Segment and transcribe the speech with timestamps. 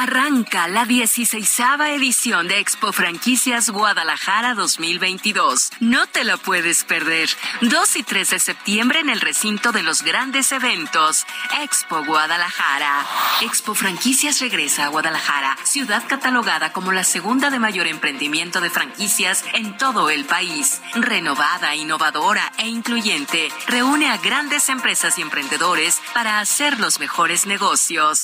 [0.00, 5.72] Arranca la 16 edición de Expo Franquicias Guadalajara 2022.
[5.80, 7.28] No te lo puedes perder.
[7.62, 11.26] 2 y 3 de septiembre en el recinto de los grandes eventos.
[11.62, 13.04] Expo Guadalajara.
[13.40, 19.44] Expo Franquicias regresa a Guadalajara, ciudad catalogada como la segunda de mayor emprendimiento de franquicias
[19.52, 20.80] en todo el país.
[20.94, 28.22] Renovada, innovadora e incluyente, reúne a grandes empresas y emprendedores para hacer los mejores negocios.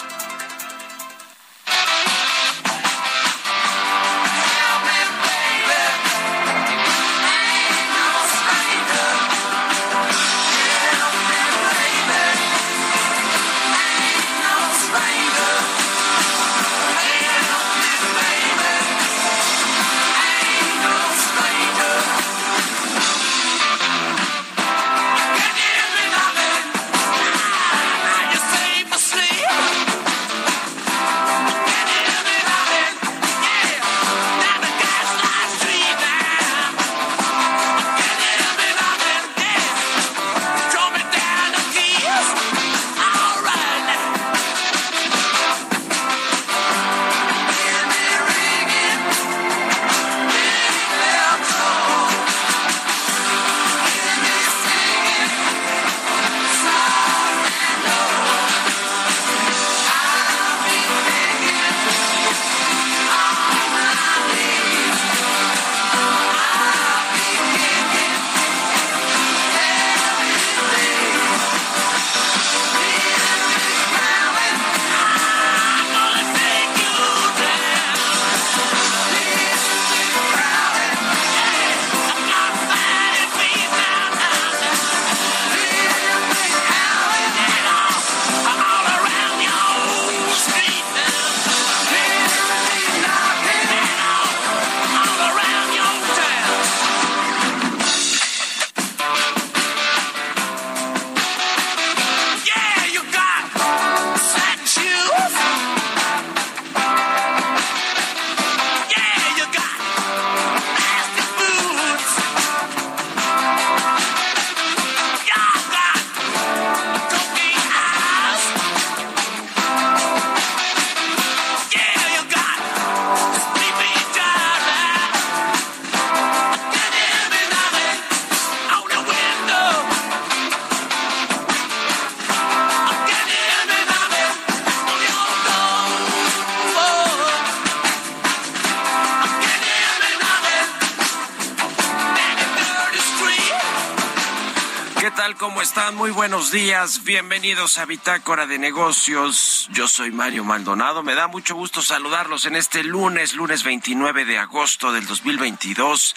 [146.04, 149.70] Muy buenos días, bienvenidos a Bitácora de Negocios.
[149.72, 151.02] Yo soy Mario Maldonado.
[151.02, 156.14] Me da mucho gusto saludarlos en este lunes, lunes 29 de agosto del 2022.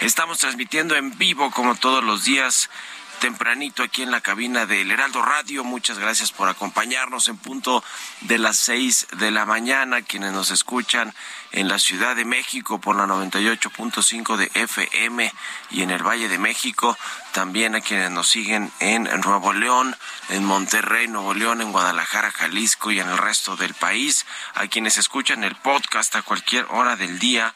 [0.00, 2.70] Estamos transmitiendo en vivo como todos los días
[3.18, 5.64] tempranito aquí en la cabina del Heraldo Radio.
[5.64, 7.84] Muchas gracias por acompañarnos en punto
[8.22, 10.02] de las seis de la mañana.
[10.02, 11.14] Quienes nos escuchan
[11.52, 15.32] en la Ciudad de México por la 98.5 de FM
[15.70, 16.96] y en el Valle de México.
[17.32, 19.96] También a quienes nos siguen en Nuevo León,
[20.30, 24.26] en Monterrey, Nuevo León, en Guadalajara, Jalisco y en el resto del país.
[24.54, 27.54] A quienes escuchan el podcast a cualquier hora del día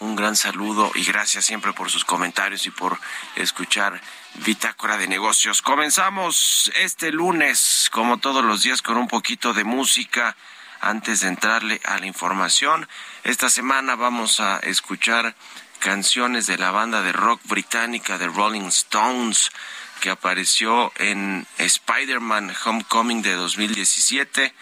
[0.00, 2.98] un gran saludo y gracias siempre por sus comentarios y por
[3.36, 4.00] escuchar
[4.34, 5.62] Bitácora de Negocios.
[5.62, 10.36] Comenzamos este lunes, como todos los días, con un poquito de música
[10.80, 12.88] antes de entrarle a la información.
[13.24, 15.34] Esta semana vamos a escuchar
[15.78, 19.50] canciones de la banda de rock británica de Rolling Stones
[20.00, 24.54] que apareció en Spider-Man Homecoming de 2017.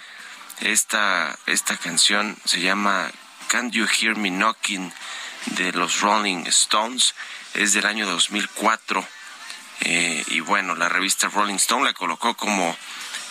[0.61, 3.08] Esta, esta canción se llama
[3.46, 4.93] Can't You Hear Me Knocking
[5.46, 7.14] de los Rolling Stones.
[7.55, 9.06] Es del año 2004.
[9.81, 12.76] Eh, y bueno, la revista Rolling Stone la colocó como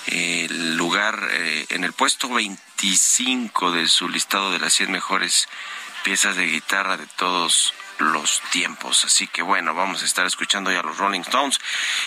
[0.07, 5.49] eh, lugar eh, en el puesto 25 de su listado de las 100 mejores
[6.07, 9.03] piezas de guitarra de todos los tiempos.
[9.03, 11.59] Así que bueno, vamos a estar escuchando ya los Rolling Stones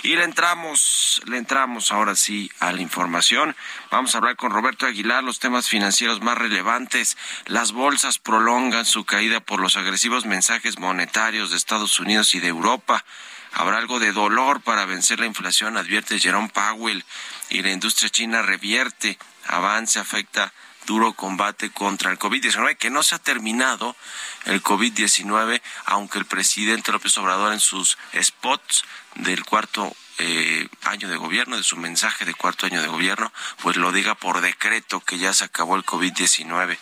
[0.03, 3.55] y le entramos, le entramos ahora sí a la información.
[3.91, 7.19] Vamos a hablar con Roberto Aguilar los temas financieros más relevantes.
[7.45, 12.49] Las bolsas prolongan su caída por los agresivos mensajes monetarios de Estados Unidos y de
[12.49, 13.05] Europa.
[13.53, 17.05] Habrá algo de dolor para vencer la inflación, advierte Jerome Powell,
[17.51, 20.55] y la industria china revierte, avance, afecta
[20.87, 23.97] duro combate contra el COVID-19, que no se ha terminado
[24.45, 28.85] el COVID-19, aunque el presidente López Obrador en sus spots
[29.15, 33.33] del cuarto eh, año de gobierno, de su mensaje de cuarto año de gobierno,
[33.63, 36.77] pues lo diga por decreto que ya se acabó el COVID-19.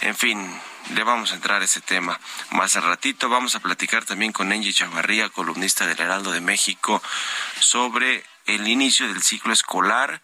[0.00, 0.60] En fin,
[0.94, 2.18] le vamos a entrar a ese tema
[2.50, 3.28] más al ratito.
[3.28, 7.02] Vamos a platicar también con Angie Chavarría, columnista del Heraldo de México,
[7.60, 10.22] sobre el inicio del ciclo escolar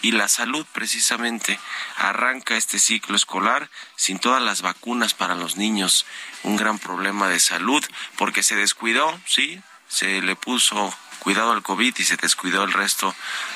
[0.00, 1.58] y la salud precisamente
[1.96, 6.06] arranca este ciclo escolar sin todas las vacunas para los niños,
[6.42, 7.84] un gran problema de salud
[8.16, 13.14] porque se descuidó, sí, se le puso cuidado al COVID y se descuidó el resto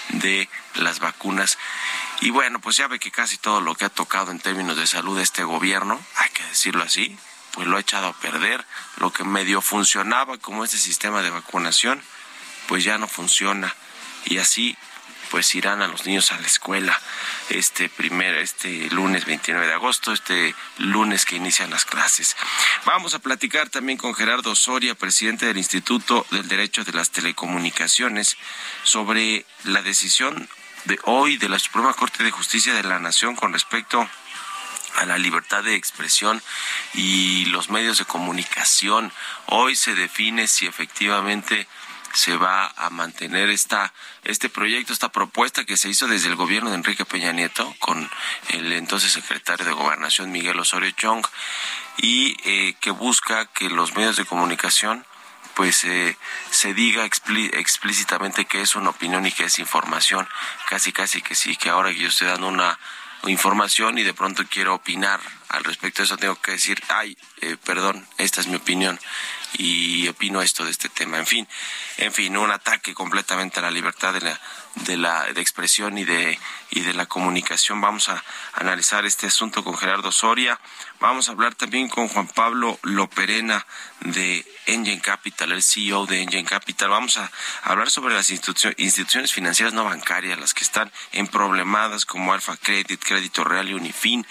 [0.09, 1.59] de las vacunas.
[2.21, 4.87] Y bueno, pues ya ve que casi todo lo que ha tocado en términos de
[4.87, 7.17] salud este gobierno, hay que decirlo así,
[7.53, 8.65] pues lo ha echado a perder.
[8.97, 12.03] Lo que medio funcionaba como este sistema de vacunación,
[12.67, 13.75] pues ya no funciona.
[14.25, 14.77] Y así
[15.32, 17.00] pues irán a los niños a la escuela
[17.49, 22.37] este primer este lunes 29 de agosto, este lunes que inician las clases.
[22.84, 28.37] Vamos a platicar también con Gerardo Soria, presidente del Instituto del Derecho de las Telecomunicaciones,
[28.82, 30.50] sobre la decisión
[30.84, 34.06] de hoy de la Suprema Corte de Justicia de la Nación con respecto
[34.96, 36.43] a la libertad de expresión
[36.93, 39.11] y los medios de comunicación.
[39.46, 41.67] Hoy se define si efectivamente
[42.12, 43.93] se va a mantener esta,
[44.25, 48.11] este proyecto, esta propuesta que se hizo desde el gobierno de Enrique Peña Nieto con
[48.50, 51.25] el entonces secretario de Gobernación Miguel Osorio Chong
[51.99, 55.05] y eh, que busca que los medios de comunicación
[55.55, 56.17] pues eh,
[56.50, 60.26] se diga explícitamente que es una opinión y que es información,
[60.69, 62.79] casi casi que sí, que ahora que yo estoy dando una
[63.26, 67.56] información y de pronto quiero opinar al respecto de eso, tengo que decir, ay, eh,
[67.62, 68.99] perdón, esta es mi opinión
[69.54, 71.19] y opino esto de este tema.
[71.19, 71.49] En fin,
[71.99, 74.40] en fin, un ataque completamente a la libertad de la
[74.75, 76.38] de la de expresión y de
[76.70, 77.81] y de la comunicación.
[77.81, 80.58] Vamos a analizar este asunto con Gerardo Soria.
[81.00, 83.66] Vamos a hablar también con Juan Pablo Loperena
[84.00, 86.88] de Engine Capital, el CEO de Engine Capital.
[86.88, 87.31] Vamos a
[87.64, 93.02] hablar sobre las instituciones financieras no bancarias, las que están en problemadas como Alfa Credit,
[93.05, 94.26] Crédito Real y Unifin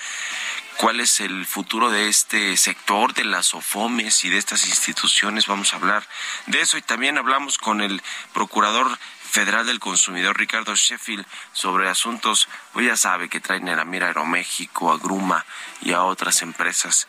[0.78, 5.48] cuál es el futuro de este sector, de las OFOMES y de estas instituciones.
[5.48, 6.08] Vamos a hablar
[6.48, 8.02] de eso y también hablamos con el
[8.34, 8.98] procurador
[9.32, 14.08] federal del consumidor Ricardo Sheffield sobre asuntos, pues ya sabe que traen en la mira
[14.08, 15.46] a Aeroméxico, a Gruma
[15.82, 17.08] y a otras empresas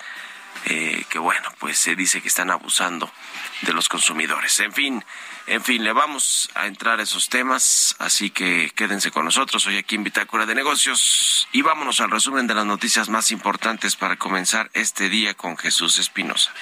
[0.67, 3.11] eh, que bueno, pues se dice que están abusando
[3.63, 4.61] de los consumidores.
[4.61, 5.05] En fin,
[5.47, 9.77] en fin, le vamos a entrar a esos temas, así que quédense con nosotros hoy
[9.77, 14.17] aquí en Bitácora de Negocios y vámonos al resumen de las noticias más importantes para
[14.17, 16.53] comenzar este día con Jesús Espinosa.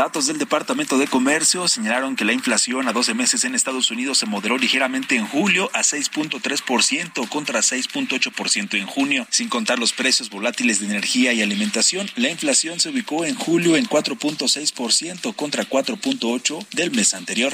[0.00, 4.16] Datos del Departamento de Comercio señalaron que la inflación a 12 meses en Estados Unidos
[4.16, 9.26] se moderó ligeramente en julio a 6.3% contra 6.8% en junio.
[9.28, 13.76] Sin contar los precios volátiles de energía y alimentación, la inflación se ubicó en julio
[13.76, 17.52] en 4.6% contra 4.8% del mes anterior.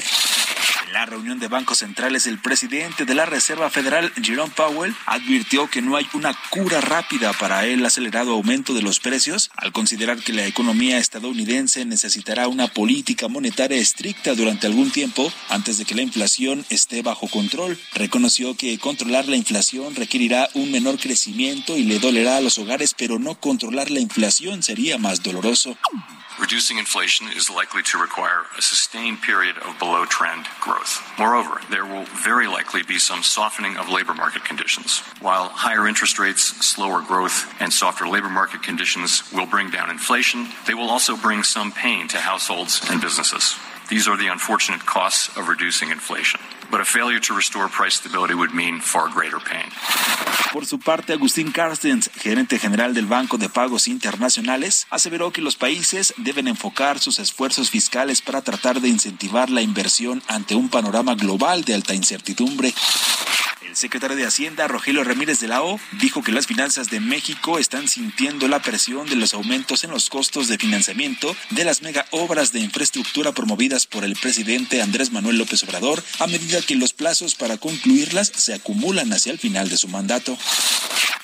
[0.97, 5.83] La reunión de bancos centrales, el presidente de la Reserva Federal, Jerome Powell, advirtió que
[5.83, 10.33] no hay una cura rápida para el acelerado aumento de los precios, al considerar que
[10.33, 16.01] la economía estadounidense necesitará una política monetaria estricta durante algún tiempo antes de que la
[16.01, 17.77] inflación esté bajo control.
[17.93, 22.95] Reconoció que controlar la inflación requerirá un menor crecimiento y le dolerá a los hogares,
[22.97, 25.77] pero no controlar la inflación sería más doloroso.
[26.39, 31.01] Reducing inflation is likely to require a sustained period of below trend growth.
[31.17, 34.99] Moreover, there will very likely be some softening of labor market conditions.
[35.19, 40.47] While higher interest rates, slower growth, and softer labor market conditions will bring down inflation,
[40.65, 43.55] they will also bring some pain to households and businesses.
[43.89, 46.39] These are the unfortunate costs of reducing inflation.
[46.69, 49.71] But a failure to restore price stability would mean far greater pain.
[50.51, 55.55] Por su parte, Agustín Carstens, gerente general del Banco de Pagos Internacionales, aseveró que los
[55.55, 61.15] países deben enfocar sus esfuerzos fiscales para tratar de incentivar la inversión ante un panorama
[61.15, 62.73] global de alta incertidumbre.
[63.67, 67.59] El secretario de Hacienda, Rogelio Ramírez de la O, dijo que las finanzas de México
[67.59, 72.05] están sintiendo la presión de los aumentos en los costos de financiamiento de las mega
[72.11, 76.93] obras de infraestructura promovidas por el presidente Andrés Manuel López Obrador a medida que los
[76.93, 80.37] plazos para concluirlas se acumulan hacia el final de su mandato.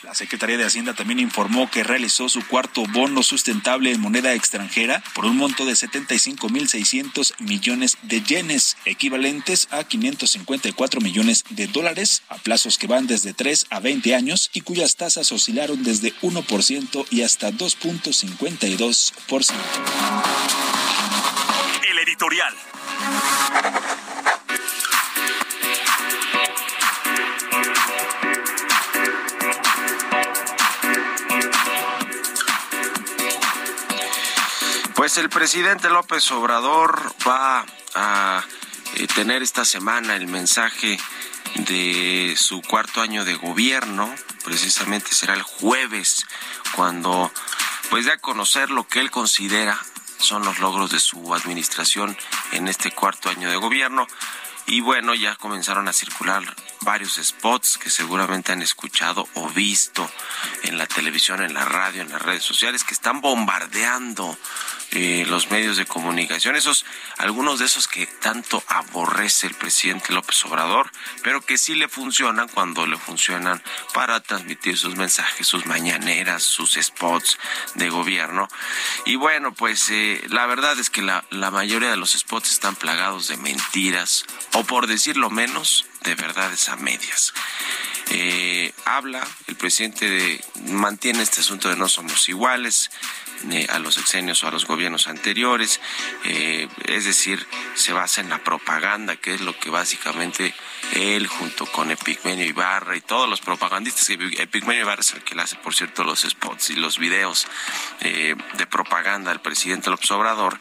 [0.03, 5.01] La Secretaría de Hacienda también informó que realizó su cuarto bono sustentable en moneda extranjera
[5.15, 12.35] por un monto de 75.600 millones de yenes, equivalentes a 554 millones de dólares, a
[12.35, 17.21] plazos que van desde 3 a 20 años y cuyas tasas oscilaron desde 1% y
[17.21, 19.53] hasta 2.52%.
[21.89, 22.53] El editorial.
[35.13, 38.43] Pues el presidente López Obrador va a
[38.95, 40.99] eh, tener esta semana el mensaje
[41.53, 44.11] de su cuarto año de gobierno,
[44.43, 46.25] precisamente será el jueves,
[46.75, 47.31] cuando
[47.91, 49.79] pues dé a conocer lo que él considera
[50.17, 52.17] son los logros de su administración
[52.51, 54.07] en este cuarto año de gobierno.
[54.65, 56.43] Y bueno, ya comenzaron a circular
[56.83, 60.09] varios spots que seguramente han escuchado o visto
[60.63, 64.37] en la televisión, en la radio, en las redes sociales, que están bombardeando
[64.95, 66.85] eh, los medios de comunicación, esos,
[67.17, 70.91] algunos de esos que tanto aborrece el presidente López Obrador,
[71.23, 73.63] pero que sí le funcionan cuando le funcionan
[73.93, 77.39] para transmitir sus mensajes, sus mañaneras, sus spots
[77.73, 78.47] de gobierno.
[79.05, 82.75] Y bueno, pues eh, la verdad es que la, la mayoría de los spots están
[82.75, 87.33] plagados de mentiras, o por decirlo menos, de verdades a medias.
[88.11, 92.91] Eh, habla, el presidente de, mantiene este asunto de no somos iguales,
[93.51, 95.81] eh, a los exenios o a los gobiernos anteriores,
[96.25, 97.45] eh, es decir,
[97.75, 100.53] se basa en la propaganda, que es lo que básicamente
[100.93, 105.41] él junto con Epigmenio Ibarra y todos los propagandistas, Epigmenio Ibarra es el que le
[105.41, 107.47] hace, por cierto, los spots y los videos
[108.01, 110.59] eh, de propaganda al presidente López Obrador,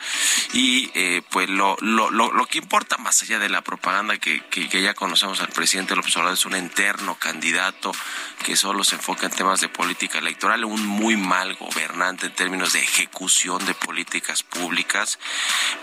[0.53, 0.89] y
[1.31, 4.95] pues lo, lo, lo, que importa más allá de la propaganda que, que, que ya
[4.95, 7.93] conocemos al presidente López Obrador es un interno candidato
[8.45, 12.72] que solo se enfoca en temas de política electoral, un muy mal gobernante en términos
[12.73, 15.19] de ejecución de políticas públicas,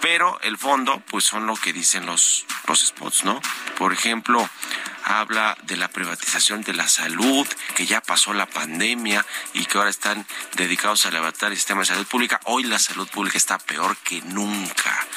[0.01, 3.41] pero el fondo, pues son lo que dicen los, los spots, ¿no?
[3.77, 4.49] Por ejemplo,
[5.03, 9.89] habla de la privatización de la salud, que ya pasó la pandemia y que ahora
[9.89, 12.39] están dedicados a levantar el sistema de salud pública.
[12.45, 15.07] Hoy la salud pública está peor que nunca.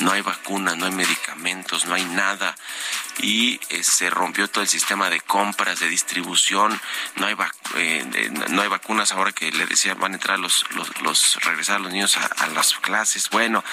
[0.00, 2.54] No hay vacunas, no hay medicamentos, no hay nada.
[3.20, 6.78] Y eh, se rompió todo el sistema de compras, de distribución.
[7.16, 7.34] No hay,
[7.76, 10.64] eh, no hay vacunas ahora que le decía van a entrar los,
[11.02, 13.30] los, regresar los niños a, las clases.
[13.30, 13.64] Bueno,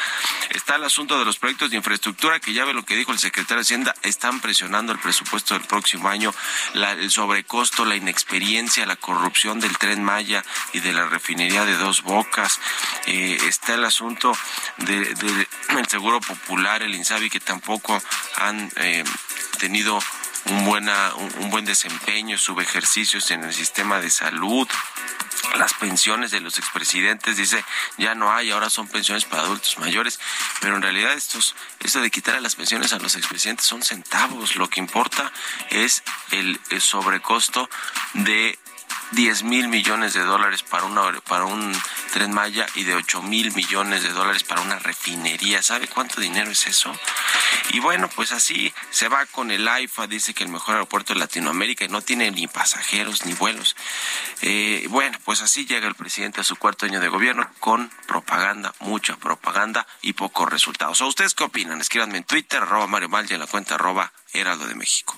[0.49, 3.19] está el asunto de los proyectos de infraestructura, que ya ve lo que dijo el
[3.19, 6.33] secretario de Hacienda, están presionando el presupuesto del próximo año,
[6.73, 12.01] el sobrecosto, la inexperiencia, la corrupción del tren Maya y de la refinería de dos
[12.03, 12.59] bocas.
[13.07, 14.35] Eh, está el asunto
[14.77, 15.47] del de,
[15.87, 18.01] Seguro Popular, el INSABI, que tampoco
[18.35, 19.03] han eh,
[19.59, 19.99] tenido
[20.45, 24.67] un, buena, un, buen desempeño, subejercicios en el sistema de salud.
[25.57, 27.63] Las pensiones de los expresidentes, dice,
[27.97, 30.19] ya no hay, ahora son pensiones para adultos mayores,
[30.61, 34.69] pero en realidad estos, esto de quitar las pensiones a los expresidentes son centavos, lo
[34.69, 35.31] que importa
[35.69, 36.01] es
[36.31, 37.69] el, el sobrecosto
[38.13, 38.57] de
[39.11, 41.73] 10 mil millones de dólares para, una, para un
[42.13, 45.61] tren Maya y de 8 mil millones de dólares para una refinería.
[45.61, 46.93] ¿Sabe cuánto dinero es eso?
[47.69, 51.19] Y bueno, pues así se va con el AIFA, dice que el mejor aeropuerto de
[51.19, 53.75] Latinoamérica y no tiene ni pasajeros ni vuelos.
[54.41, 58.73] Eh, bueno, pues así llega el presidente a su cuarto año de gobierno con propaganda,
[58.79, 61.01] mucha propaganda y pocos resultados.
[61.01, 61.81] ¿O ustedes qué opinan?
[61.81, 65.17] Escríbanme en Twitter, arroba Mario Mal y en la cuenta arroba Heraldo de México.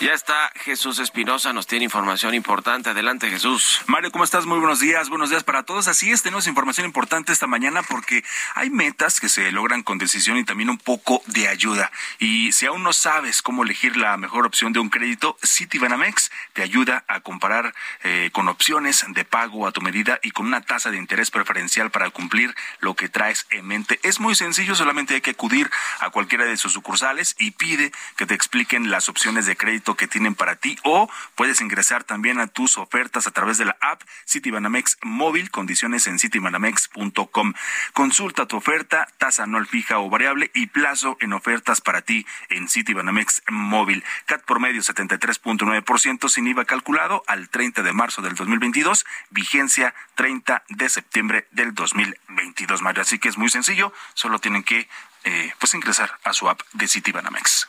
[0.00, 2.90] Ya está Jesús Espinosa, nos tiene información importante.
[2.90, 3.80] Adelante, Jesús.
[3.88, 4.46] Mario, ¿cómo estás?
[4.46, 5.08] Muy buenos días.
[5.08, 5.88] Buenos días para todos.
[5.88, 8.22] Así es, tenemos información importante esta mañana porque
[8.54, 11.90] hay metas que se logran con decisión y también un poco de ayuda.
[12.20, 16.62] Y si aún no sabes cómo elegir la mejor opción de un crédito, Citibanamex te
[16.62, 17.74] ayuda a comparar
[18.04, 21.90] eh, con opciones de pago a tu medida y con una tasa de interés preferencial
[21.90, 23.98] para cumplir lo que traes en mente.
[24.04, 28.26] Es muy sencillo, solamente hay que acudir a cualquiera de sus sucursales y pide que
[28.26, 32.46] te expliquen las opciones de crédito que tienen para ti o puedes ingresar también a
[32.46, 37.54] tus ofertas a través de la app Citibanamex móvil, condiciones en citibanamex.com.
[37.92, 42.68] Consulta tu oferta, tasa anual fija o variable y plazo en ofertas para ti en
[42.68, 44.04] Citibanamex móvil.
[44.26, 50.88] CAT promedio 73.9% sin IVA calculado al 30 de marzo del 2022, vigencia 30 de
[50.88, 53.02] septiembre del 2022, Mario.
[53.02, 54.88] Así que es muy sencillo, solo tienen que
[55.24, 57.68] eh, pues ingresar a su app de Citibanamex.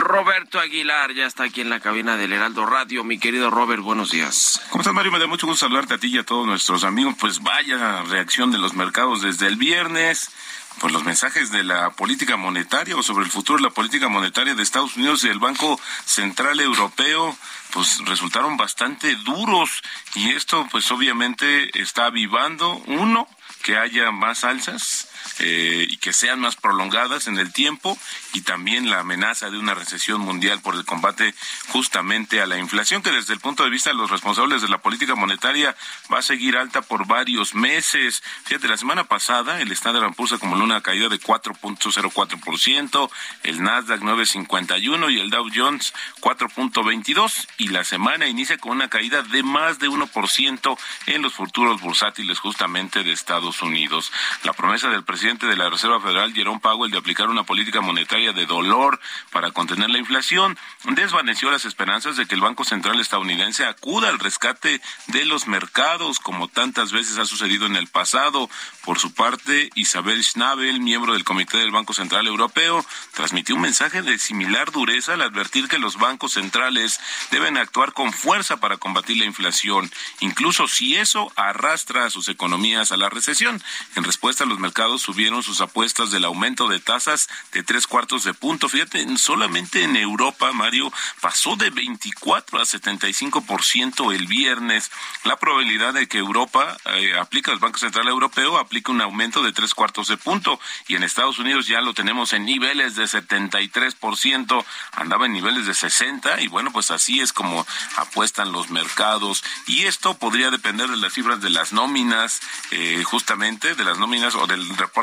[0.00, 3.04] Roberto Aguilar ya está aquí en la cabina del Heraldo Radio.
[3.04, 4.60] Mi querido Robert, buenos días.
[4.70, 5.12] ¿Cómo estás, Mario?
[5.12, 7.14] Me da mucho gusto saludarte a ti y a todos nuestros amigos.
[7.18, 10.30] Pues vaya reacción de los mercados desde el viernes.
[10.78, 14.54] Pues los mensajes de la política monetaria o sobre el futuro de la política monetaria
[14.54, 17.36] de Estados Unidos y del Banco Central Europeo
[17.70, 19.82] pues resultaron bastante duros
[20.14, 23.26] y esto pues obviamente está avivando uno
[23.62, 27.98] que haya más alzas eh, y que sean más prolongadas en el tiempo
[28.32, 31.34] y también la amenaza de una recesión mundial por el combate
[31.68, 34.78] justamente a la inflación que desde el punto de vista de los responsables de la
[34.78, 35.76] política monetaria
[36.12, 38.22] va a seguir alta por varios meses.
[38.44, 43.10] Fíjate, la semana pasada el Standard Poor's acumuló una caída de 4.04%,
[43.42, 49.22] el Nasdaq 9.51 y el Dow Jones 4.22 y la semana inicia con una caída
[49.22, 54.12] de más de 1% en los futuros bursátiles justamente de Estados Unidos.
[54.44, 58.34] La promesa del presidente de la Reserva Federal, Jerome Powell, de aplicar una política monetaria
[58.34, 59.00] de dolor
[59.32, 60.58] para contener la inflación,
[60.90, 66.18] desvaneció las esperanzas de que el Banco Central estadounidense acuda al rescate de los mercados,
[66.18, 68.50] como tantas veces ha sucedido en el pasado.
[68.84, 74.02] Por su parte, Isabel Schnabel, miembro del Comité del Banco Central Europeo, transmitió un mensaje
[74.02, 79.16] de similar dureza al advertir que los bancos centrales deben actuar con fuerza para combatir
[79.16, 83.62] la inflación, incluso si eso arrastra a sus economías a la recesión.
[83.94, 88.34] En respuesta, los mercados subieron sus apuestas del aumento de tasas de tres cuartos de
[88.34, 88.68] punto.
[88.68, 94.90] Fíjate, solamente en Europa, Mario, pasó de 24 a 75% el viernes.
[95.22, 99.52] La probabilidad de que Europa eh, aplique el Banco Central Europeo aplique un aumento de
[99.52, 104.64] tres cuartos de punto y en Estados Unidos ya lo tenemos en niveles de 73%,
[104.90, 107.64] andaba en niveles de 60 y bueno, pues así es como
[107.96, 112.40] apuestan los mercados y esto podría depender de las cifras de las nóminas,
[112.72, 114.95] eh, justamente de las nóminas o del reporte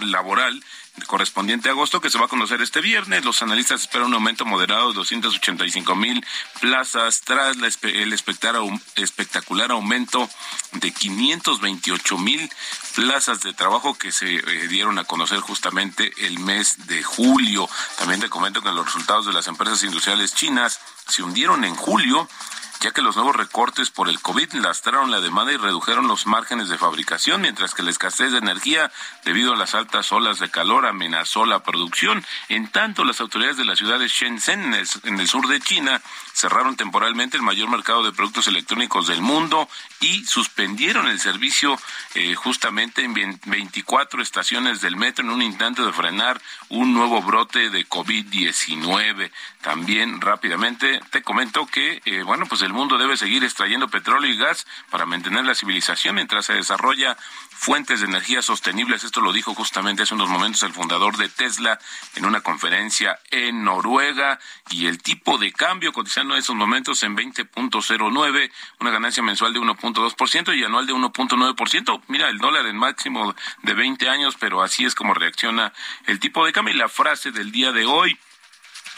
[0.00, 0.62] laboral
[1.06, 3.24] correspondiente a agosto que se va a conocer este viernes.
[3.24, 6.24] Los analistas esperan un aumento moderado de 285 mil
[6.60, 10.28] plazas tras el espectacular aumento
[10.72, 12.50] de 528 mil
[12.94, 17.68] plazas de trabajo que se eh, dieron a conocer justamente el mes de julio.
[17.98, 20.78] También te comento que los resultados de las empresas industriales chinas
[21.08, 22.28] se hundieron en julio
[22.82, 26.68] ya que los nuevos recortes por el COVID lastraron la demanda y redujeron los márgenes
[26.68, 28.90] de fabricación, mientras que la escasez de energía
[29.24, 32.24] debido a las altas olas de calor amenazó la producción.
[32.48, 36.76] En tanto, las autoridades de la ciudad de Shenzhen, en el sur de China, cerraron
[36.76, 39.68] temporalmente el mayor mercado de productos electrónicos del mundo
[40.00, 41.78] y suspendieron el servicio
[42.14, 47.70] eh, justamente en 24 estaciones del metro en un intento de frenar un nuevo brote
[47.70, 49.30] de COVID-19.
[49.60, 54.36] También rápidamente te comento que, eh, bueno, pues el mundo debe seguir extrayendo petróleo y
[54.36, 57.16] gas para mantener la civilización mientras se desarrolla
[57.50, 59.04] fuentes de energía sostenibles.
[59.04, 61.78] Esto lo dijo justamente hace unos momentos el fundador de Tesla
[62.16, 64.40] en una conferencia en Noruega
[64.70, 69.60] y el tipo de cambio cotizando en esos momentos en 20.09, una ganancia mensual de
[69.60, 72.02] 1.2% y anual de 1.9%.
[72.08, 75.72] Mira, el dólar en máximo de 20 años, pero así es como reacciona
[76.06, 78.18] el tipo de cambio y la frase del día de hoy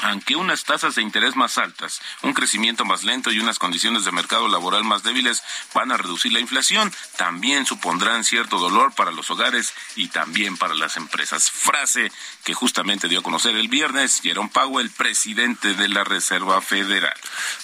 [0.05, 4.13] aunque unas tasas de interés más altas, un crecimiento más lento y unas condiciones de
[4.13, 9.31] mercado laboral más débiles van a reducir la inflación, también supondrán cierto dolor para los
[9.31, 11.51] hogares y también para las empresas.
[11.51, 12.13] Frase
[12.45, 17.15] que justamente dio a conocer el viernes Jerome Powell, presidente de la Reserva Federal.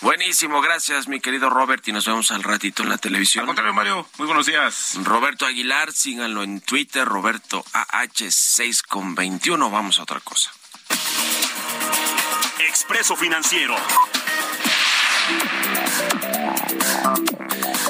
[0.00, 3.42] Buenísimo, gracias mi querido Robert y nos vemos al ratito en la televisión.
[3.42, 4.94] Al contrario, Mario, muy buenos días.
[5.04, 9.70] Roberto Aguilar, síganlo en Twitter, Roberto AH6 con 21.
[9.70, 10.50] Vamos a otra cosa.
[12.68, 13.74] Expreso Financiero.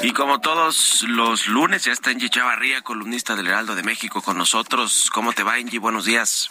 [0.03, 4.37] Y como todos los lunes, ya está Angie Chavarría, columnista del Heraldo de México, con
[4.37, 5.09] nosotros.
[5.13, 5.79] ¿Cómo te va, Angie?
[5.79, 6.49] Buenos días.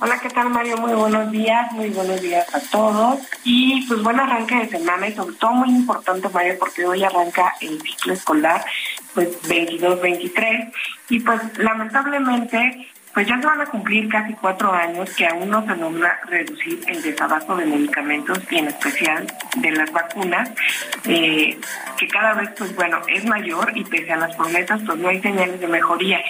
[0.00, 0.78] Hola, ¿qué tal, Mario?
[0.78, 3.20] Muy buenos días, muy buenos días a todos.
[3.44, 7.54] Y pues buen arranque de semana y sobre todo muy importante, Mario, porque hoy arranca
[7.60, 8.64] el ciclo escolar,
[9.14, 10.72] pues 22-23.
[11.10, 15.64] Y pues lamentablemente pues ya se van a cumplir casi cuatro años que aún no
[15.66, 20.50] se logra reducir el desabasto de medicamentos y en especial de las vacunas,
[21.04, 21.58] eh,
[21.98, 25.20] que cada vez, pues bueno, es mayor y pese a las promesas, pues no hay
[25.20, 26.20] señales de mejoría.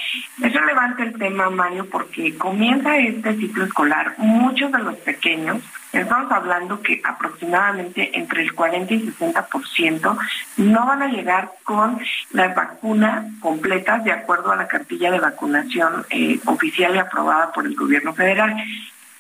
[0.43, 4.15] Es relevante el tema, Mario, porque comienza este ciclo escolar.
[4.19, 10.19] Muchos de los pequeños Estamos hablando que aproximadamente entre el 40 y 60%
[10.57, 12.01] no van a llegar con
[12.31, 17.67] las vacunas completas de acuerdo a la cartilla de vacunación eh, oficial y aprobada por
[17.67, 18.57] el gobierno federal.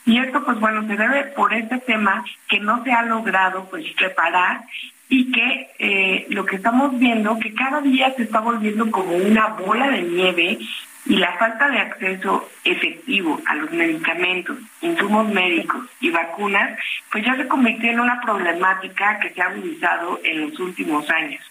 [0.06, 3.84] Y esto, pues bueno, se debe por este tema que no se ha logrado pues
[3.92, 4.62] preparar
[5.10, 9.48] y que eh, lo que estamos viendo que cada día se está volviendo como una
[9.48, 10.58] bola de nieve
[11.04, 16.78] y la falta de acceso efectivo a los medicamentos, insumos médicos y vacunas,
[17.10, 21.42] pues ya se convirtió en una problemática que se ha agudizado en los últimos años.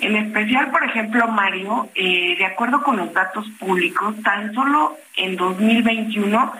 [0.00, 5.36] En especial, por ejemplo, Mario, eh, de acuerdo con los datos públicos, tan solo en
[5.36, 6.52] 2021,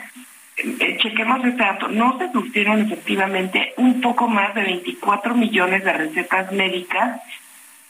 [0.59, 5.93] eh, chequemos este dato, no se surtieron efectivamente un poco más de 24 millones de
[5.93, 7.21] recetas médicas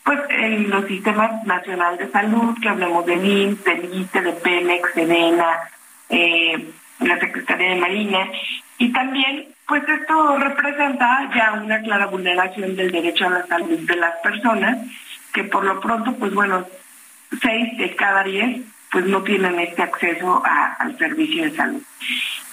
[0.04, 4.94] pues en los sistemas nacional de salud, que hablemos de IMSS, del ISTE, de Pemex,
[4.94, 5.44] de
[6.10, 8.30] eh, la Secretaría de Marina,
[8.78, 13.96] y también pues esto representa ya una clara vulneración del derecho a la salud de
[13.96, 14.78] las personas,
[15.32, 16.66] que por lo pronto, pues bueno,
[17.40, 21.82] seis de cada diez pues no tienen este acceso al servicio de salud.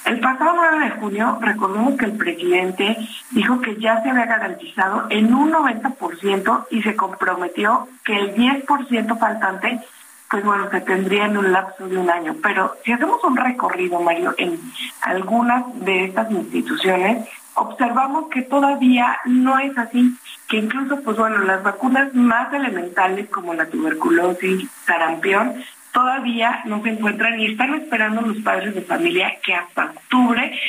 [0.05, 2.97] El pasado 9 de junio, recordemos que el presidente
[3.31, 9.19] dijo que ya se había garantizado en un 90% y se comprometió que el 10%
[9.19, 9.81] faltante,
[10.29, 12.37] pues bueno, se tendría en un lapso de un año.
[12.41, 14.57] Pero si hacemos un recorrido, Mario, en
[15.01, 20.15] algunas de estas instituciones, observamos que todavía no es así,
[20.47, 25.55] que incluso, pues bueno, las vacunas más elementales como la tuberculosis, sarampión,
[25.97, 30.59] todavía no se encuentran y están esperando los padres de familia que hasta octubre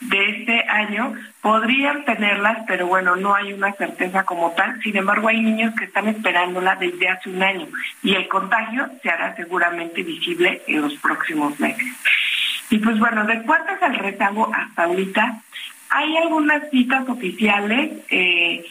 [0.00, 4.80] de este año podrían tenerlas, pero bueno, no hay una certeza como tal.
[4.80, 7.66] Sin embargo, hay niños que están esperándola desde hace un año
[8.04, 11.88] y el contagio se hará seguramente visible en los próximos meses.
[12.70, 15.42] Y pues bueno, de cuánto el rezago hasta ahorita,
[15.90, 18.64] hay algunas citas oficiales, eh,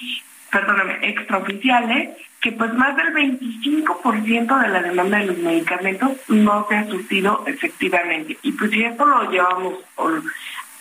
[0.49, 2.11] perdóname, extraoficiales,
[2.51, 8.37] pues más del 25% de la demanda de los medicamentos no se ha surtido efectivamente.
[8.41, 10.11] Y pues si esto lo llevamos, o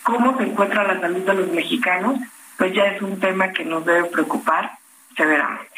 [0.03, 2.19] cómo se encuentra la salud de los mexicanos,
[2.57, 4.77] pues ya es un tema que nos debe preocupar
[5.15, 5.71] severamente.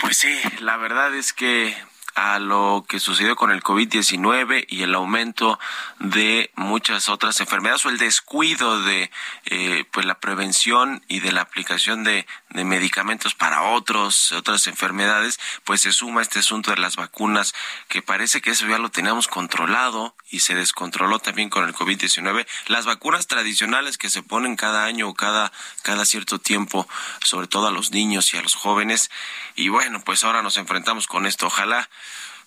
[0.00, 1.74] Pues sí, la verdad es que
[2.14, 5.58] a lo que sucedió con el COVID-19 y el aumento
[5.98, 9.10] de muchas otras enfermedades o el descuido de
[9.46, 15.38] eh, pues la prevención y de la aplicación de, de medicamentos para otros otras enfermedades
[15.64, 17.54] pues se suma este asunto de las vacunas
[17.88, 22.46] que parece que eso ya lo teníamos controlado y se descontroló también con el COVID-19
[22.66, 26.88] las vacunas tradicionales que se ponen cada año o cada cada cierto tiempo
[27.22, 29.10] sobre todo a los niños y a los jóvenes.
[29.56, 31.46] Y bueno pues ahora nos enfrentamos con esto.
[31.46, 31.88] Ojalá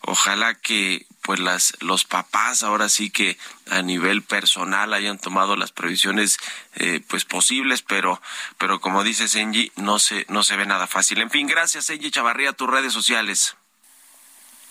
[0.03, 3.37] ojalá que pues las los papás ahora sí que
[3.71, 6.37] a nivel personal hayan tomado las previsiones
[6.75, 8.21] eh, pues posibles pero
[8.57, 12.11] pero como dice Senji no se no se ve nada fácil en fin gracias Senji
[12.11, 13.55] Chavarría tus redes sociales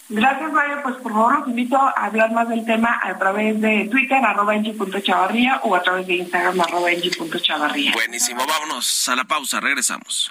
[0.08, 0.82] Gracias, Mario.
[0.82, 4.52] Pues por favor los invito a hablar más del tema a través de Twitter, arroba
[5.62, 6.90] o a través de Instagram, arroba.
[7.94, 10.30] Buenísimo, vámonos a la pausa, regresamos.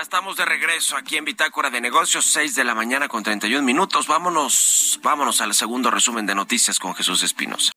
[0.00, 4.06] Estamos de regreso aquí en Bitácora de Negocios, 6 de la mañana con 31 minutos.
[4.06, 7.72] Vámonos, vámonos al segundo resumen de noticias con Jesús Espinosa.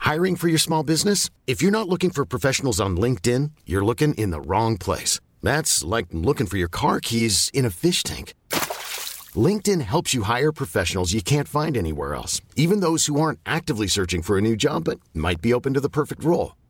[0.00, 1.30] Hiring for your small business?
[1.46, 5.20] If you're not looking for professionals on LinkedIn, you're looking in the wrong place.
[5.42, 8.34] That's like looking for your car keys in a fish tank.
[9.36, 13.86] LinkedIn helps you hire professionals you can't find anywhere else, even those who aren't actively
[13.86, 16.54] searching for a new job but might be open to the perfect role.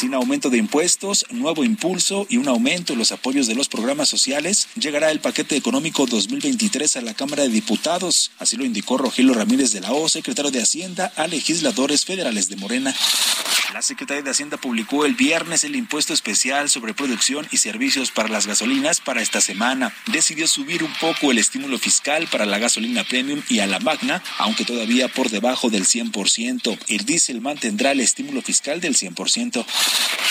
[0.00, 4.08] Sin aumento de impuestos, nuevo impulso y un aumento en los apoyos de los programas
[4.08, 8.30] sociales, llegará el paquete económico 2023 a la Cámara de Diputados.
[8.38, 12.56] Así lo indicó Rogelio Ramírez de la O, secretario de Hacienda, a legisladores federales de
[12.56, 12.94] Morena.
[13.74, 18.28] La Secretaría de Hacienda publicó el viernes el impuesto especial sobre producción y servicios para
[18.28, 19.94] las gasolinas para esta semana.
[20.06, 24.24] Decidió subir un poco el estímulo fiscal para la gasolina premium y a la magna,
[24.38, 26.78] aunque todavía por debajo del 100%.
[26.88, 29.64] El diésel mantendrá el estímulo fiscal del 100%.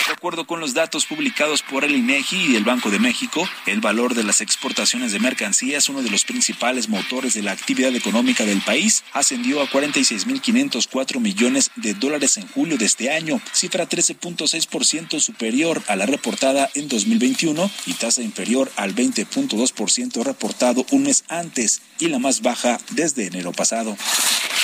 [0.10, 3.80] De acuerdo con los datos publicados por el INEGI y el Banco de México, el
[3.80, 8.44] valor de las exportaciones de mercancías, uno de los principales motores de la actividad económica
[8.44, 15.20] del país, ascendió a 46.504 millones de dólares en julio de este año cifra 13.6%
[15.20, 21.84] superior a la reportada en 2021 y tasa inferior al 20.2% reportado un mes antes
[22.00, 23.96] y la más baja desde enero pasado.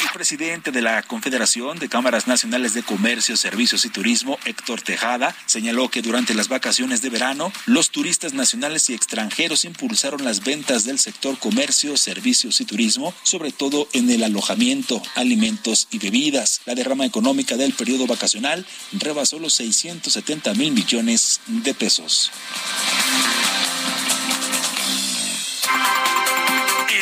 [0.03, 5.35] El presidente de la Confederación de Cámaras Nacionales de Comercio, Servicios y Turismo, Héctor Tejada,
[5.47, 10.85] señaló que durante las vacaciones de verano, los turistas nacionales y extranjeros impulsaron las ventas
[10.85, 16.61] del sector comercio, servicios y turismo, sobre todo en el alojamiento, alimentos y bebidas.
[16.65, 22.31] La derrama económica del periodo vacacional rebasó los 670 mil millones de pesos.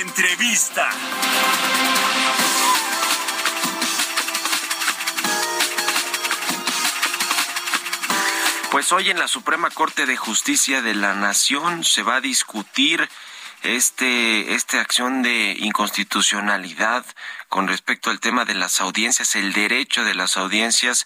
[0.01, 0.89] Entrevista.
[8.73, 13.07] Pues hoy en la Suprema Corte de Justicia de la Nación se va a discutir
[13.61, 17.05] este esta acción de inconstitucionalidad
[17.49, 21.05] con respecto al tema de las audiencias, el derecho de las audiencias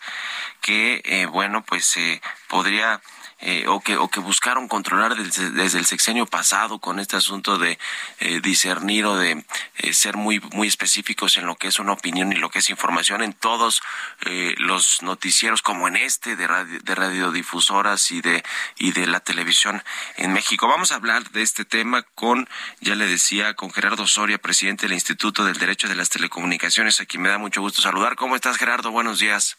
[0.61, 3.01] que eh, bueno pues eh, podría
[3.39, 7.57] eh, o, que, o que buscaron controlar desde, desde, el sexenio pasado con este asunto
[7.57, 7.77] de
[8.19, 9.45] eh, discernir o de
[9.77, 12.69] eh, ser muy, muy específicos en lo que es una opinión y lo que es
[12.69, 13.81] información en todos
[14.25, 18.43] eh, los noticieros como en este de, radio, de radiodifusoras y de,
[18.77, 19.83] y de la televisión
[20.15, 20.67] en México.
[20.67, 22.49] Vamos a hablar de este tema con,
[22.81, 27.05] ya le decía, con Gerardo Soria, presidente del Instituto del Derecho de las Telecomunicaciones, a
[27.05, 28.15] quien me da mucho gusto saludar.
[28.15, 28.91] ¿Cómo estás, Gerardo?
[28.91, 29.57] Buenos días.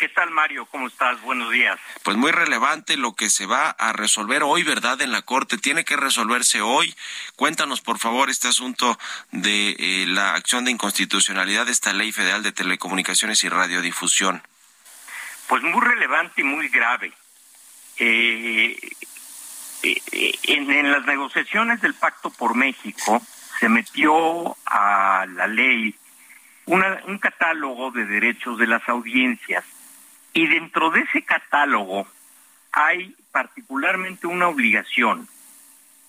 [0.00, 0.64] ¿Qué tal, Mario?
[0.64, 1.20] ¿Cómo estás?
[1.20, 1.78] Buenos días.
[2.02, 4.98] Pues muy relevante lo que se va a resolver hoy, ¿verdad?
[5.02, 5.58] En la Corte.
[5.58, 6.94] Tiene que resolverse hoy.
[7.36, 8.98] Cuéntanos, por favor, este asunto
[9.30, 14.42] de eh, la acción de inconstitucionalidad de esta Ley Federal de Telecomunicaciones y Radiodifusión.
[15.48, 17.12] Pues muy relevante y muy grave.
[17.98, 18.80] Eh,
[19.82, 23.20] eh, en, en las negociaciones del Pacto por México
[23.58, 25.94] se metió a la ley
[26.64, 29.62] una, un catálogo de derechos de las audiencias
[30.32, 32.06] y dentro de ese catálogo
[32.72, 35.28] hay particularmente una obligación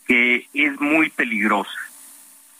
[0.07, 1.79] que es muy peligrosa.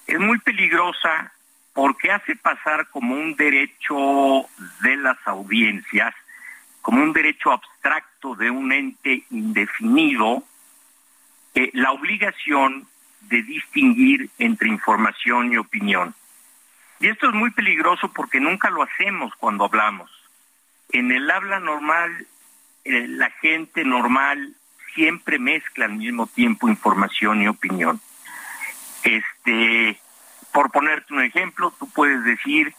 [0.08, 1.32] Es muy peligrosa
[1.74, 4.48] porque hace pasar como un derecho
[4.82, 6.14] de las audiencias,
[6.82, 10.44] como un derecho abstracto de un ente indefinido,
[11.54, 12.88] eh, la obligación
[13.22, 16.14] de distinguir entre información y opinión.
[17.00, 20.21] Y esto es muy peligroso porque nunca lo hacemos cuando hablamos.
[20.92, 22.28] En el habla normal,
[22.84, 24.56] eh, la gente normal
[24.94, 28.02] siempre mezcla al mismo tiempo información y opinión.
[29.04, 30.00] Este,
[30.52, 32.74] por ponerte un ejemplo, tú puedes decir,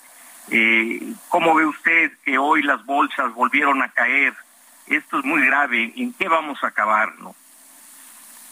[0.50, 4.34] eh, ¿cómo ve usted que hoy las bolsas volvieron a caer?
[4.86, 7.18] Esto es muy grave, ¿en qué vamos a acabar?
[7.18, 7.34] No?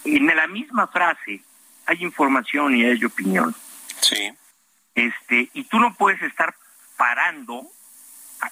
[0.04, 1.42] En la misma frase
[1.86, 3.54] hay información y hay opinión.
[4.00, 4.32] Sí.
[4.94, 6.54] Este, y tú no puedes estar
[6.96, 7.66] parando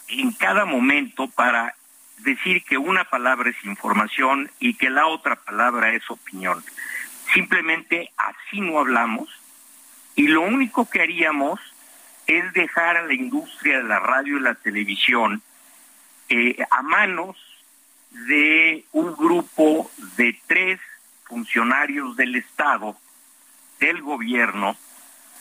[0.09, 1.74] en cada momento para
[2.18, 6.64] decir que una palabra es información y que la otra palabra es opinión.
[7.33, 9.29] Simplemente así no hablamos
[10.16, 11.61] y lo único que haríamos
[12.27, 15.42] es dejar a la industria de la radio y la televisión
[16.29, 17.37] eh, a manos
[18.11, 20.81] de un grupo de tres
[21.24, 22.96] funcionarios del Estado,
[23.81, 24.77] del gobierno,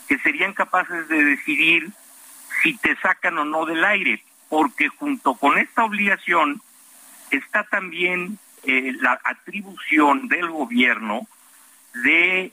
[0.06, 1.90] que serían capaces de decidir
[2.62, 4.22] si te sacan o no del aire.
[4.48, 6.60] Porque junto con esta obligación
[7.30, 11.26] está también eh, la atribución del gobierno
[11.94, 12.52] de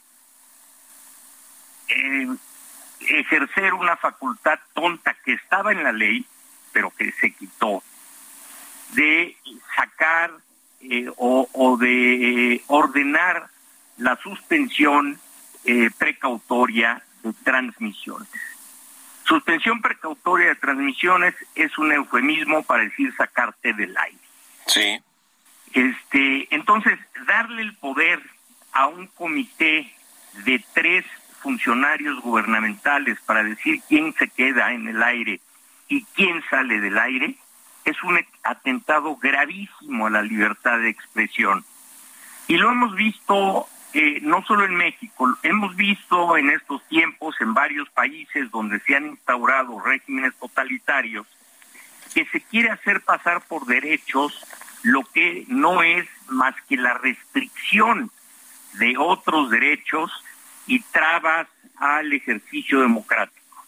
[1.88, 2.28] eh,
[3.00, 6.26] ejercer una facultad tonta que estaba en la ley,
[6.74, 7.82] pero que se quitó,
[8.94, 9.36] de
[9.76, 10.32] sacar
[10.82, 13.48] eh, o, de ordenar
[13.98, 15.20] la suspensión
[15.98, 18.28] precautoria de transmisiones.
[19.26, 24.20] Suspensión precautoria de transmisiones es un eufemismo para decir sacarte del aire.
[24.68, 25.00] Sí.
[25.74, 28.22] Este, entonces, darle el poder
[28.72, 29.92] a un comité
[30.46, 31.06] de tres
[31.42, 35.40] funcionarios gubernamentales para decir quién se queda en el aire
[35.88, 37.36] y quién sale del aire
[37.84, 41.64] es un atentado gravísimo a la libertad de expresión.
[42.48, 43.68] Y lo hemos visto
[44.22, 49.08] no solo en México, hemos visto en estos tiempos en varios países donde se han
[49.08, 51.26] instaurado regímenes totalitarios
[52.14, 54.46] que se quiere hacer pasar por derechos
[54.84, 58.12] lo que no es más que la restricción
[58.74, 60.12] de otros derechos
[60.68, 63.66] y trabas al ejercicio democrático.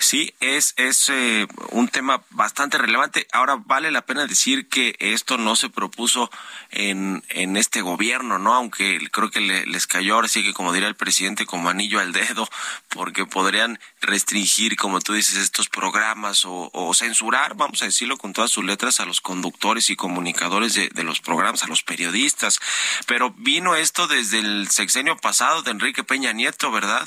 [0.00, 3.26] Sí, es, es eh, un tema bastante relevante.
[3.32, 6.30] Ahora, vale la pena decir que esto no se propuso
[6.70, 8.54] en, en este gobierno, ¿no?
[8.54, 12.12] Aunque creo que les cayó ahora sí que, como diría el presidente, como anillo al
[12.12, 12.48] dedo,
[12.88, 18.32] porque podrían restringir, como tú dices, estos programas o, o censurar, vamos a decirlo con
[18.32, 22.58] todas sus letras, a los conductores y comunicadores de los programas, a los periodistas.
[23.06, 27.06] Pero vino esto desde el sexenio pasado de Enrique Peña Nieto, ¿verdad?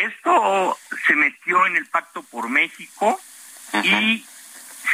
[0.00, 3.20] Esto se metió en el Pacto por México
[3.82, 4.24] y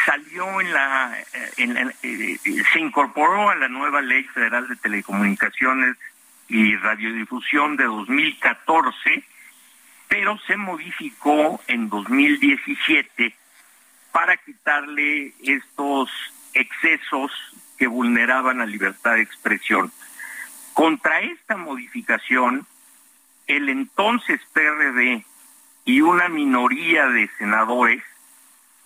[0.04, 5.96] salió en la, eh, eh, se incorporó a la nueva Ley Federal de Telecomunicaciones
[6.48, 9.24] y Radiodifusión de 2014,
[10.08, 13.32] pero se modificó en 2017
[14.10, 16.10] para quitarle estos
[16.52, 17.30] excesos
[17.78, 19.92] que vulneraban la libertad de expresión.
[20.72, 22.66] Contra esta modificación,
[23.46, 25.24] el entonces PRD
[25.84, 28.02] y una minoría de senadores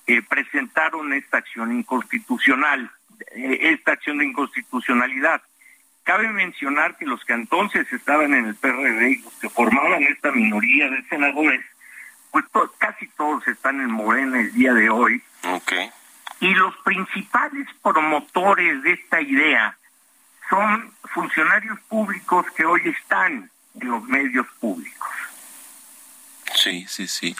[0.06, 2.90] eh, presentaron esta acción inconstitucional,
[3.32, 5.40] eh, esta acción de inconstitucionalidad.
[6.04, 10.32] Cabe mencionar que los que entonces estaban en el PRD y los que formaban esta
[10.32, 11.64] minoría de senadores,
[12.30, 12.44] pues
[12.78, 15.22] casi todos están en Morena el día de hoy.
[15.42, 15.90] Okay.
[16.40, 19.76] Y los principales promotores de esta idea
[20.48, 25.08] son funcionarios públicos que hoy están en los medios públicos.
[26.54, 27.36] Sí, sí, sí.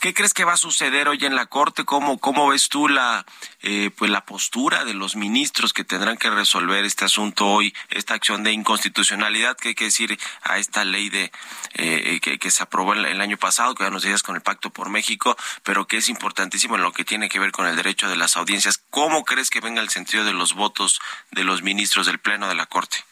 [0.00, 1.84] ¿Qué crees que va a suceder hoy en la Corte?
[1.84, 3.26] ¿Cómo, cómo ves tú la,
[3.60, 8.14] eh, pues la postura de los ministros que tendrán que resolver este asunto hoy, esta
[8.14, 11.32] acción de inconstitucionalidad que hay que decir a esta ley de
[11.74, 14.88] eh, que, se aprobó el, año pasado, que ya nos decías con el Pacto por
[14.88, 18.16] México, pero que es importantísimo en lo que tiene que ver con el derecho de
[18.16, 18.82] las audiencias?
[18.90, 22.54] ¿Cómo crees que venga el sentido de los votos de los ministros del Pleno de
[22.54, 23.04] la Corte?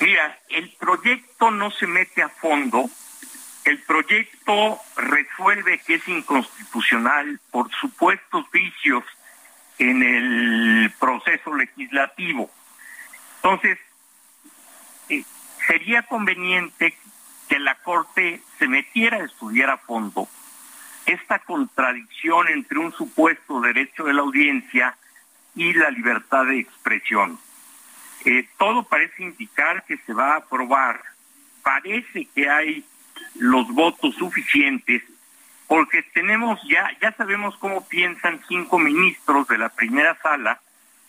[0.00, 2.90] Mira, el proyecto no se mete a fondo,
[3.64, 9.04] el proyecto resuelve que es inconstitucional por supuestos vicios
[9.78, 12.50] en el proceso legislativo.
[13.36, 13.78] Entonces,
[15.08, 15.24] eh,
[15.66, 16.96] sería conveniente
[17.48, 20.28] que la Corte se metiera a estudiar a fondo
[21.06, 24.96] esta contradicción entre un supuesto derecho de la audiencia
[25.54, 27.38] y la libertad de expresión.
[28.24, 31.00] Eh, todo parece indicar que se va a aprobar.
[31.62, 32.84] Parece que hay
[33.36, 35.02] los votos suficientes
[35.66, 40.60] porque tenemos ya, ya sabemos cómo piensan cinco ministros de la primera sala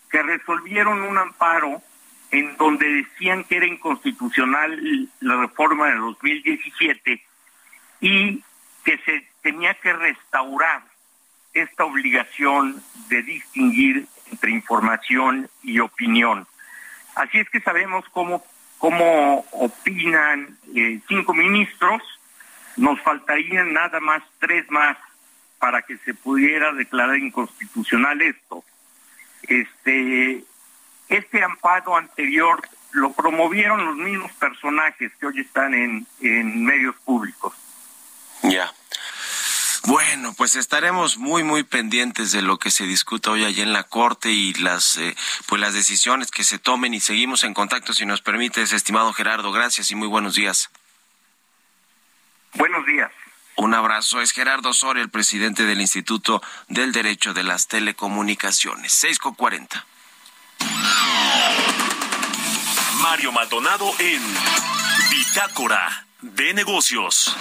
[0.10, 1.82] que resolvieron un amparo
[2.32, 7.22] en donde decían que era inconstitucional la reforma de 2017
[8.00, 8.42] y
[8.86, 10.82] que se tenía que restaurar
[11.54, 16.48] esta obligación de distinguir entre información y opinión.
[17.16, 18.44] Así es que sabemos cómo,
[18.78, 22.02] cómo opinan eh, cinco ministros,
[22.78, 24.98] nos faltarían nada más tres más
[25.60, 28.64] para que se pudiera declarar inconstitucional esto.
[29.44, 30.44] Este,
[31.08, 37.54] este amparo anterior lo promovieron los mismos personajes que hoy están en, en medios públicos.
[38.44, 38.72] Ya.
[39.86, 43.84] Bueno, pues estaremos muy muy pendientes de lo que se discuta hoy allí en la
[43.84, 45.16] corte y las eh,
[45.46, 49.52] pues las decisiones que se tomen y seguimos en contacto si nos permites, estimado Gerardo.
[49.52, 50.70] Gracias y muy buenos días.
[52.54, 53.12] Buenos días.
[53.56, 54.22] Un abrazo.
[54.22, 58.94] Es Gerardo Osorio, el presidente del Instituto del Derecho de las Telecomunicaciones.
[58.94, 59.86] 640.
[63.02, 64.22] Mario Maldonado en
[65.12, 67.36] Bitácora de Negocios.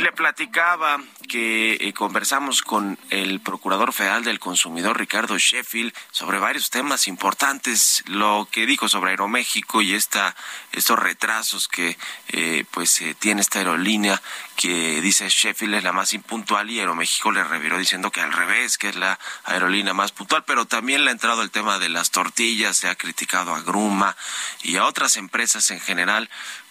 [0.00, 6.70] Le platicaba que eh, conversamos con el Procurador Federal del Consumidor, Ricardo Sheffield, sobre varios
[6.70, 10.34] temas importantes, lo que dijo sobre Aeroméxico y esta,
[10.72, 11.96] estos retrasos que
[12.28, 14.20] eh, pues eh, tiene esta aerolínea
[14.56, 18.76] que dice Sheffield es la más impuntual y Aeroméxico le reviró diciendo que al revés,
[18.76, 22.10] que es la aerolínea más puntual, pero también le ha entrado el tema de las
[22.10, 24.16] tortillas, se ha criticado a Gruma
[24.62, 26.28] y a otras empresas en general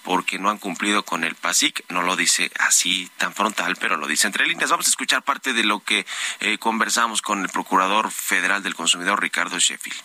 [0.07, 1.83] porque no han cumplido con el PASIC.
[1.89, 4.69] No lo dice así tan frontal, pero lo dice entre líneas.
[4.69, 6.05] Vamos a escuchar parte de lo que
[6.39, 9.99] eh, conversamos con el Procurador Federal del Consumidor, Ricardo Sheffield.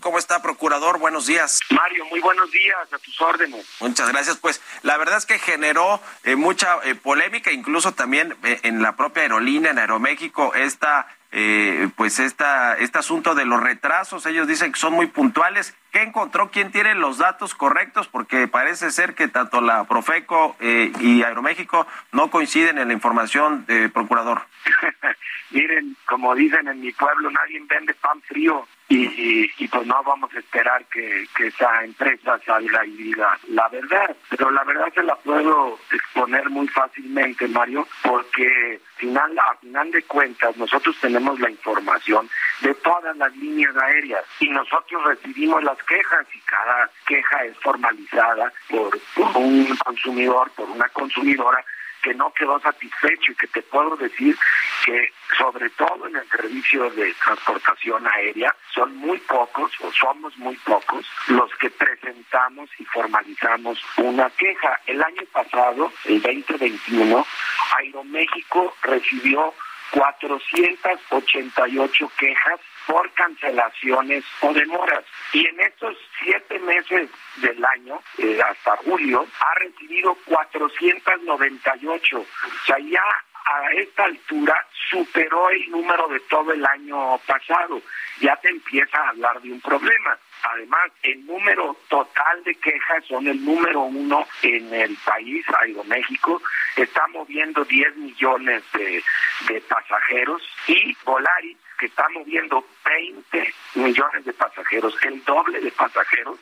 [0.00, 0.98] ¿Cómo está, procurador?
[0.98, 1.60] Buenos días.
[1.68, 3.66] Mario, muy buenos días, a tus órdenes.
[3.80, 4.38] Muchas gracias.
[4.38, 9.24] Pues la verdad es que generó eh, mucha eh, polémica, incluso también en la propia
[9.24, 14.26] aerolínea, en Aeroméxico, esta eh, pues esta, este asunto de los retrasos.
[14.26, 15.76] Ellos dicen que son muy puntuales.
[15.92, 16.50] ¿Qué encontró?
[16.50, 18.08] ¿Quién tiene los datos correctos?
[18.08, 23.66] Porque parece ser que tanto la Profeco eh, y Aeroméxico no coinciden en la información,
[23.66, 24.42] de procurador.
[25.50, 30.32] Miren, como dicen en mi pueblo, nadie vende pan frío y, y, pues no vamos
[30.32, 34.16] a esperar que, que, esa empresa salga y diga la verdad.
[34.30, 40.02] Pero la verdad se la puedo exponer muy fácilmente, Mario, porque final, a final de
[40.04, 42.28] cuentas nosotros tenemos la información
[42.60, 48.52] de todas las líneas aéreas y nosotros recibimos las quejas y cada queja es formalizada
[48.68, 48.98] por
[49.34, 51.64] un consumidor, por una consumidora
[52.06, 54.38] que no quedó satisfecho y que te puedo decir
[54.84, 60.54] que sobre todo en el servicio de transportación aérea son muy pocos o somos muy
[60.58, 64.80] pocos los que presentamos y formalizamos una queja.
[64.86, 67.26] El año pasado, el 2021,
[67.76, 69.52] Aeroméxico recibió
[69.90, 75.04] 488 quejas por cancelaciones o demoras.
[75.32, 82.18] Y en estos siete meses del año, eh, hasta julio, ha recibido 498.
[82.18, 82.26] O
[82.66, 83.02] sea, ya
[83.46, 87.80] a esta altura superó el número de todo el año pasado.
[88.20, 90.18] Ya te empieza a hablar de un problema.
[90.42, 96.40] Además, el número total de quejas son el número uno en el país, Aeroméxico,
[96.76, 99.02] está moviendo 10 millones de,
[99.48, 106.38] de pasajeros y Volaris que está moviendo 20 millones de pasajeros, el doble de pasajeros,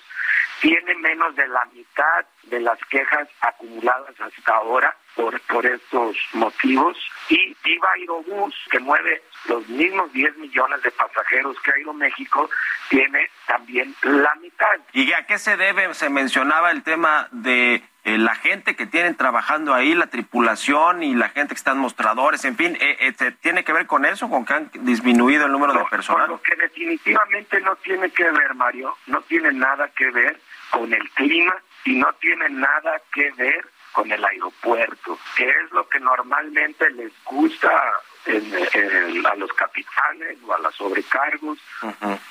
[0.61, 6.97] tiene menos de la mitad de las quejas acumuladas hasta ahora por, por estos motivos.
[7.29, 12.49] Y Viva Aerobús, que mueve los mismos 10 millones de pasajeros que Aeroméxico,
[12.89, 14.79] tiene también la mitad.
[14.93, 15.93] ¿Y a qué se debe?
[15.95, 21.15] Se mencionaba el tema de eh, la gente que tienen trabajando ahí, la tripulación y
[21.15, 24.29] la gente que está en mostradores, en fin, eh, eh ¿tiene que ver con eso,
[24.29, 26.29] con que han disminuido el número de personas?
[26.29, 30.39] Lo que definitivamente no tiene que ver, Mario, no tiene nada que ver
[30.71, 31.55] con el clima
[31.85, 37.12] y no tiene nada que ver con el aeropuerto, que es lo que normalmente les
[37.24, 41.59] gusta a los capitanes o a los sobrecargos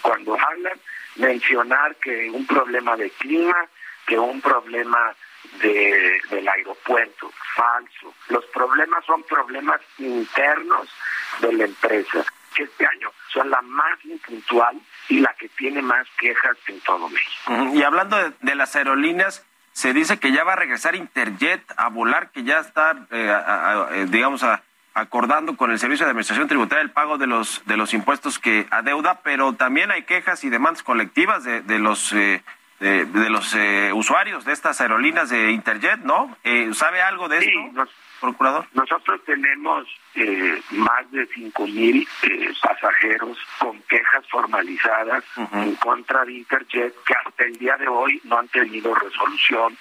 [0.01, 0.79] cuando hablan,
[1.15, 3.55] mencionar que un problema de clima,
[4.05, 5.15] que un problema
[5.61, 8.13] de, del aeropuerto, falso.
[8.27, 10.89] Los problemas son problemas internos
[11.39, 16.07] de la empresa, que este año son la más impuntual y la que tiene más
[16.17, 17.71] quejas en todo México.
[17.73, 22.29] Y hablando de, las aerolíneas, se dice que ya va a regresar Interjet a volar,
[22.29, 23.35] que ya está, eh,
[23.91, 24.45] eh, digamos,
[24.93, 28.67] acordando con el Servicio de Administración Tributaria el pago de los de los impuestos que
[28.69, 32.43] adeuda, pero también hay quejas y demandas colectivas de, de los eh,
[32.79, 36.35] de, los eh, usuarios de estas aerolíneas de Interjet, ¿no?
[36.43, 37.87] Eh, ¿Sabe algo de esto,
[38.19, 38.67] procurador?
[38.73, 42.07] Nosotros tenemos eh, más de cinco mil
[42.61, 48.39] pasajeros con quejas formalizadas en contra de Interjet que hasta el día de hoy no
[48.39, 49.77] han tenido resolución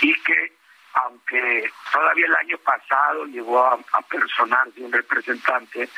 [0.00, 0.61] y que
[0.94, 5.88] aunque todavía el año pasado llegó a, a personarse un representante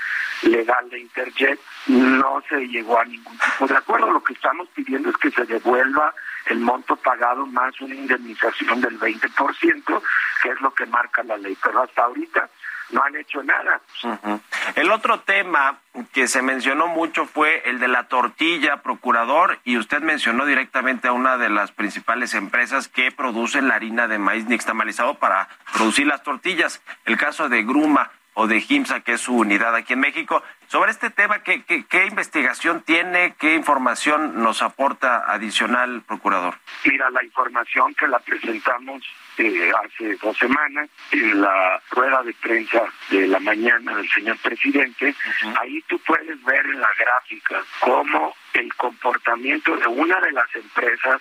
[0.43, 4.11] legal de Interjet, no se llegó a ningún tipo de acuerdo.
[4.11, 6.15] Lo que estamos pidiendo es que se devuelva
[6.47, 10.03] el monto pagado más una indemnización del 20%,
[10.43, 11.57] que es lo que marca la ley.
[11.63, 12.49] Pero hasta ahorita
[12.91, 13.80] no han hecho nada.
[14.74, 15.78] El otro tema
[16.12, 21.12] que se mencionó mucho fue el de la tortilla, procurador, y usted mencionó directamente a
[21.12, 26.22] una de las principales empresas que producen la harina de maíz nixtamalizado para producir las
[26.22, 30.43] tortillas, el caso de Gruma o de GIMSA, que es su unidad aquí en México.
[30.66, 33.35] Sobre este tema, ¿qué, qué, investigación tiene?
[33.39, 36.57] ¿Qué información nos aporta adicional, procurador?
[36.85, 39.03] Mira, la información que la presentamos
[39.39, 45.14] eh, hace dos semanas en la rueda de prensa de la mañana del señor presidente,
[45.61, 51.20] ahí tú puedes ver en la gráfica cómo el comportamiento de una de las empresas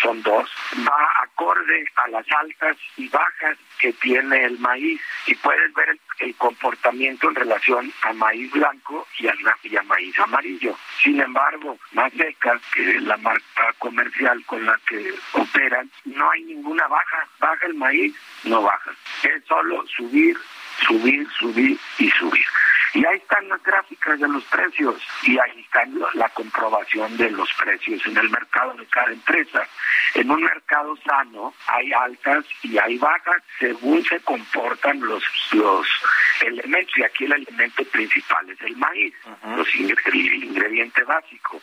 [0.00, 0.50] son dos,
[0.86, 6.34] va acorde a las altas y bajas que tiene el maíz y puedes ver el,
[6.36, 10.76] comportamiento en relación a maíz blanco y a, y a maíz amarillo.
[11.02, 16.86] Sin embargo, más seca que la marca comercial con la que operan, no hay ninguna
[16.88, 17.26] baja.
[17.38, 18.14] Baja el maíz,
[18.44, 18.90] no baja.
[19.22, 20.36] Es solo subir,
[20.86, 22.46] subir, subir y subir.
[22.92, 27.48] Y ahí están las gráficas de los precios y ahí está la comprobación de los
[27.54, 29.62] precios en el mercado de cada empresa.
[30.14, 35.22] En un mercado sano hay altas y hay bajas según se comportan los,
[35.52, 35.86] los
[36.42, 39.14] elementos y aquí el elemento principal es el maíz,
[39.56, 41.60] los el ingrediente básico.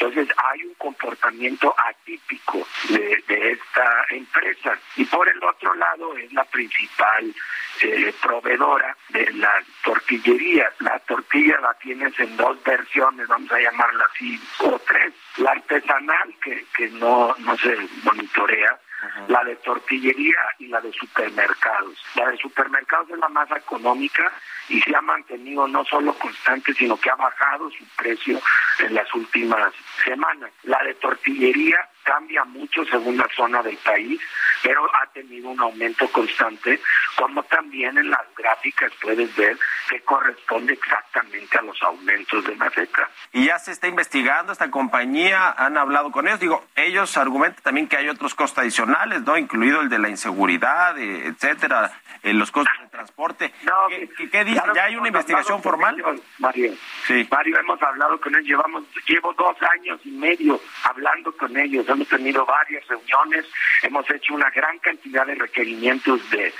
[0.00, 6.32] Entonces hay un comportamiento atípico de, de esta empresa y por el otro lado es
[6.32, 7.34] la principal
[7.80, 10.72] eh, proveedora de la tortillería.
[10.80, 15.12] La tortilla la tienes en dos versiones, vamos a llamarla así, o tres.
[15.38, 18.78] La artesanal, que, que no, no se monitorea,
[19.28, 21.98] la de tortillería y la de supermercados.
[22.14, 24.32] La de supermercados es la más económica
[24.68, 28.40] y se ha mantenido no solo constante, sino que ha bajado su precio
[28.80, 29.72] en las últimas
[30.04, 30.50] semanas.
[30.64, 34.20] La de tortillería cambia mucho según la zona del país,
[34.62, 36.80] pero ha tenido un aumento constante,
[37.16, 39.58] como también en las gráficas puedes ver
[39.88, 43.08] que corresponde exactamente a los aumentos de Maseca.
[43.32, 47.88] Y ya se está investigando esta compañía, han hablado con ellos, digo, ellos argumentan también
[47.88, 49.36] que hay otros costos adicionales, ¿no?
[49.36, 53.52] Incluido el de la inseguridad, eh, etcétera, eh, los costos de transporte.
[53.88, 54.60] ¿Qué, qué, dice?
[54.74, 55.96] ¿Ya hay una investigación formal?
[56.38, 56.74] Mario,
[57.06, 57.26] sí.
[57.30, 62.08] Mario, hemos hablado con ellos, llevamos, llevo dos años y medio hablando con ellos, hemos
[62.08, 63.46] tenido varias reuniones,
[63.82, 66.52] hemos hecho una gran cantidad de requerimientos de,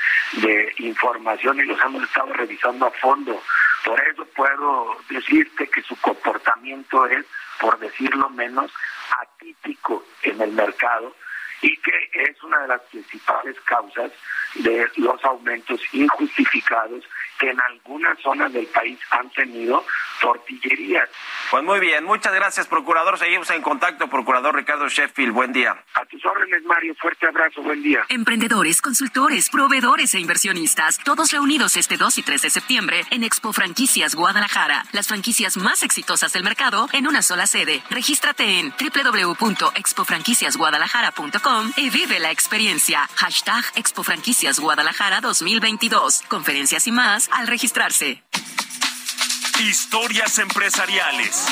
[0.79, 3.18] información y los hemos estado revisando a fondo.
[3.85, 7.25] Por eso puedo decirte que su comportamiento es,
[7.61, 8.73] por decirlo menos,
[9.21, 11.15] atípico en el mercado
[11.63, 14.13] y que es una de las principales causas
[14.55, 17.05] de los aumentos injustificados
[17.39, 19.85] que en algunas zonas del país han tenido
[20.21, 21.09] tortillerías.
[21.51, 23.17] Pues muy bien, muchas gracias, procurador.
[23.17, 25.33] Seguimos en contacto, procurador Ricardo Sheffield.
[25.33, 25.81] Buen día.
[25.95, 26.97] A tus órdenes, Mario.
[26.97, 27.63] Fuerte abrazo.
[27.63, 28.05] Buen día.
[28.09, 33.53] Emprendedores, consultores, proveedores e inversionistas, todos reunidos este 2 y 3 de septiembre en Expo
[33.53, 34.83] Franquicias Guadalajara.
[34.93, 37.85] Las franquicias más exitosas del mercado en una sola sede.
[37.89, 43.09] Regístrate en www.expofranquiciasguadalajara.com y vive la experiencia.
[43.15, 46.25] Hashtag Expo Franquicias Guadalajara 2022.
[46.29, 48.23] Conferencias y más al registrarse.
[49.59, 51.47] Historias empresariales.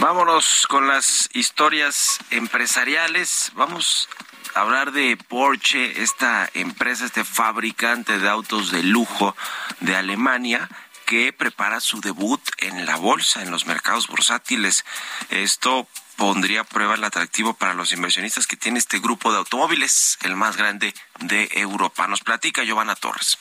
[0.00, 3.52] Vámonos con las historias empresariales.
[3.54, 4.08] Vamos
[4.54, 9.36] a hablar de Porsche, esta empresa, este fabricante de autos de lujo
[9.80, 10.70] de Alemania
[11.12, 14.82] que prepara su debut en la bolsa, en los mercados bursátiles.
[15.28, 15.86] Esto
[16.16, 20.36] pondría a prueba el atractivo para los inversionistas que tiene este grupo de automóviles, el
[20.36, 22.08] más grande de Europa.
[22.08, 23.36] Nos platica Giovanna Torres.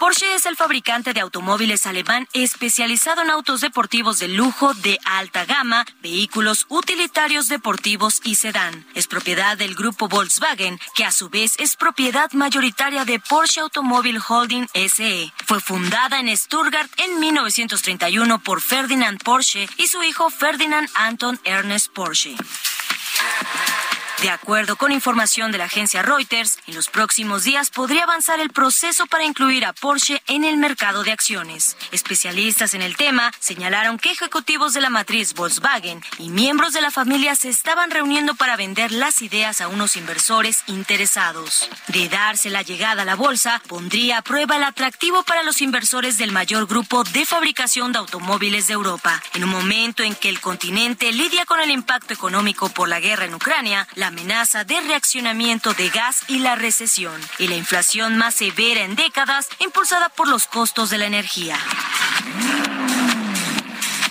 [0.00, 5.44] Porsche es el fabricante de automóviles alemán especializado en autos deportivos de lujo de alta
[5.44, 8.86] gama, vehículos utilitarios deportivos y sedán.
[8.94, 14.20] Es propiedad del grupo Volkswagen, que a su vez es propiedad mayoritaria de Porsche Automobile
[14.26, 15.32] Holding SE.
[15.46, 21.92] Fue fundada en Stuttgart en 1931 por Ferdinand Porsche y su hijo Ferdinand Anton Ernest
[21.92, 22.36] Porsche.
[24.22, 28.50] De acuerdo con información de la agencia Reuters, en los próximos días podría avanzar el
[28.50, 31.76] proceso para incluir a Porsche en el mercado de acciones.
[31.92, 36.90] Especialistas en el tema señalaron que ejecutivos de la matriz Volkswagen y miembros de la
[36.90, 41.70] familia se estaban reuniendo para vender las ideas a unos inversores interesados.
[41.86, 46.18] De darse la llegada a la bolsa, pondría a prueba el atractivo para los inversores
[46.18, 49.22] del mayor grupo de fabricación de automóviles de Europa.
[49.34, 53.24] En un momento en que el continente lidia con el impacto económico por la guerra
[53.24, 58.82] en Ucrania, amenaza de reaccionamiento de gas y la recesión, y la inflación más severa
[58.82, 61.56] en décadas impulsada por los costos de la energía.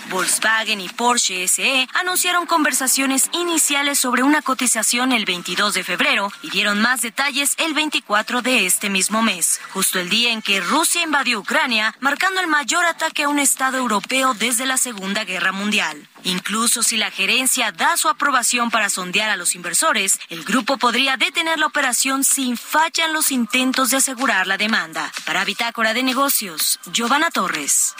[0.08, 6.50] Volkswagen y Porsche SE anunciaron conversaciones iniciales sobre una cotización el 22 de febrero y
[6.50, 11.02] dieron más detalles el 24 de este mismo mes, justo el día en que Rusia
[11.02, 16.08] invadió Ucrania, marcando el mayor ataque a un Estado europeo desde la Segunda Guerra Mundial.
[16.24, 21.16] Incluso si la gerencia da su aprobación para sondear a los inversores, el grupo podría
[21.16, 25.12] detener la operación si fallan los intentos de asegurar la demanda.
[25.24, 27.94] Para Bitácora de Negocios, Giovanna Torres.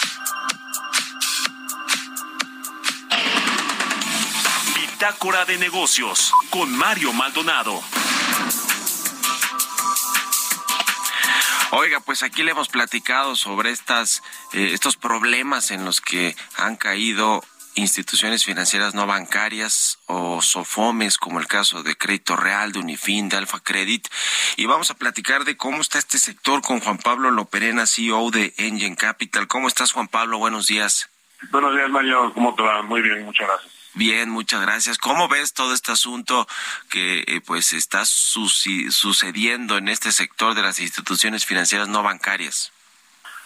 [4.98, 7.80] Bitácora de negocios con Mario Maldonado.
[11.70, 14.24] Oiga, pues aquí le hemos platicado sobre estas,
[14.54, 17.44] eh, estos problemas en los que han caído
[17.76, 23.36] instituciones financieras no bancarias o SOFOMES, como el caso de Crédito Real, de Unifin, de
[23.36, 24.04] Alfa Credit.
[24.56, 28.52] Y vamos a platicar de cómo está este sector con Juan Pablo Loperena, CEO de
[28.56, 29.46] Engine Capital.
[29.46, 30.38] ¿Cómo estás, Juan Pablo?
[30.38, 31.08] Buenos días.
[31.52, 32.32] Buenos días, Mario.
[32.34, 32.82] ¿Cómo te va?
[32.82, 33.77] Muy bien, muchas gracias.
[33.98, 34.96] Bien, muchas gracias.
[34.96, 36.46] ¿Cómo ves todo este asunto
[36.88, 42.72] que eh, pues está sucediendo en este sector de las instituciones financieras no bancarias?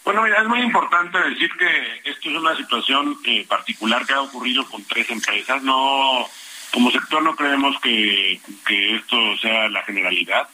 [0.04, 4.20] Bueno, mira, es muy importante decir que esto es una situación eh, particular que ha
[4.20, 5.62] ocurrido con tres empresas.
[5.62, 6.28] No,
[6.70, 8.38] como sector no creemos que,
[8.68, 10.50] esto sea la generalidad.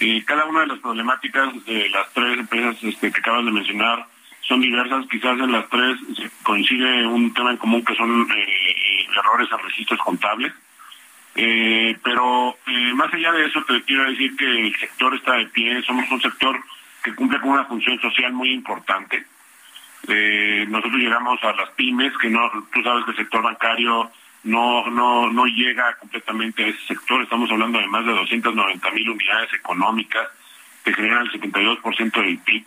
[0.00, 4.06] Eh, cada una de las problemáticas de las tres empresas este, que acabas de mencionar
[4.42, 5.06] son diversas.
[5.10, 5.96] Quizás en las tres
[6.42, 8.28] coincide un tema en común que son
[9.20, 10.52] errores en registros contables.
[12.02, 12.56] pero
[12.94, 15.82] más allá de eso, te quiero decir que el sector está de pie.
[15.82, 16.60] Somos un sector
[17.02, 19.24] que cumple con una función social muy importante.
[20.08, 24.10] Eh, nosotros llegamos a las pymes, que no, tú sabes que el sector bancario
[24.44, 27.22] no, no, no llega completamente a ese sector.
[27.22, 30.28] Estamos hablando de más de 290 mil unidades económicas
[30.84, 32.64] que generan el 72% del PIB.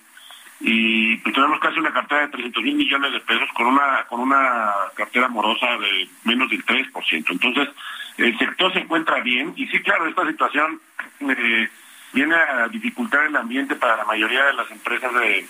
[0.61, 4.21] Y pues, tenemos casi una cartera de 300 mil millones de pesos con una, con
[4.21, 7.25] una cartera morosa de menos del 3%.
[7.29, 7.69] Entonces,
[8.17, 9.53] el sector se encuentra bien.
[9.55, 10.79] Y sí, claro, esta situación...
[11.21, 11.69] Eh,
[12.13, 15.45] viene a dificultar el ambiente para la mayoría de las empresas de,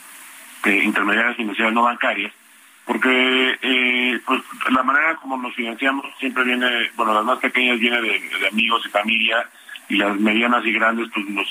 [0.83, 2.31] intermediarias financieras no bancarias,
[2.85, 4.41] porque eh, pues
[4.71, 8.89] la manera como nos financiamos siempre viene, bueno, las más pequeñas viene de, amigos y
[8.89, 9.45] familia,
[9.89, 11.49] y las medianas y grandes pues nos,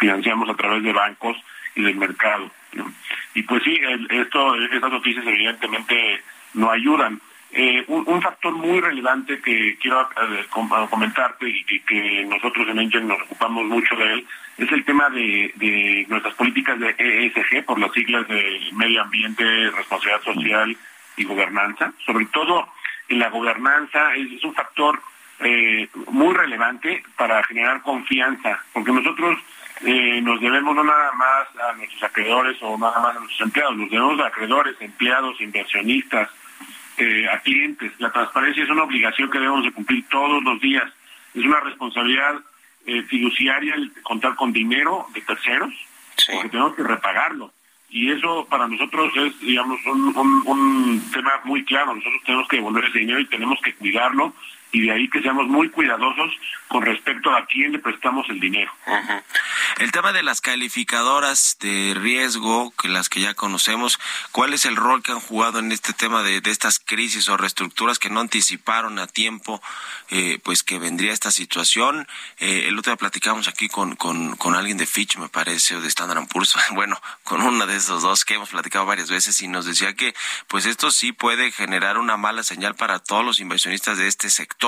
[0.00, 1.36] financiamos a través de bancos
[1.76, 2.50] y del mercado.
[3.34, 3.78] Y pues sí,
[4.10, 6.22] esto, estas noticias evidentemente
[6.54, 7.20] no ayudan.
[7.52, 10.46] Eh, un, factor muy relevante que quiero eh,
[10.90, 14.26] comentarte y que, nosotros en Engine nos ocupamos mucho de él
[14.58, 20.22] es el tema de, nuestras políticas de ESG, por las siglas de medio ambiente, responsabilidad
[20.22, 20.76] social
[21.16, 21.92] y gobernanza.
[22.04, 22.68] Sobre todo
[23.08, 25.00] en la gobernanza es, un factor
[25.40, 29.38] eh, muy relevante para generar confianza, porque nosotros
[29.82, 33.90] nos debemos no nada más a nuestros acreedores o nada más a nuestros empleados, nos
[33.90, 36.30] debemos a acreedores, empleados, inversionistas,
[36.98, 37.92] eh, a clientes.
[37.98, 40.90] La transparencia es una obligación que debemos de cumplir todos los días.
[41.34, 42.36] Es una responsabilidad
[42.86, 45.74] eh, fiduciaria el contar con dinero de terceros,
[46.32, 47.52] porque tenemos que repagarlo.
[47.90, 51.94] Y eso para nosotros es, digamos, un, un tema muy claro.
[51.94, 54.32] Nosotros tenemos que devolver ese dinero y tenemos que cuidarlo
[54.76, 56.34] y de ahí que seamos muy cuidadosos
[56.68, 58.70] con respecto a quién le prestamos el dinero.
[59.78, 63.98] El tema de las calificadoras de riesgo, que las que ya conocemos,
[64.32, 67.98] ¿cuál es el rol que han jugado en este tema de, estas crisis o reestructuras
[67.98, 69.62] que no anticiparon a tiempo,
[70.10, 72.06] eh, pues que vendría esta situación?
[72.38, 75.80] Eh, el otro día platicamos aquí con, con, con alguien de Fitch, me parece, o
[75.80, 79.48] de Standard Poor's, bueno, con una de esos dos que hemos platicado varias veces y
[79.48, 80.14] nos decía que,
[80.48, 84.65] pues esto sí puede generar una mala señal para todos los inversionistas de este sector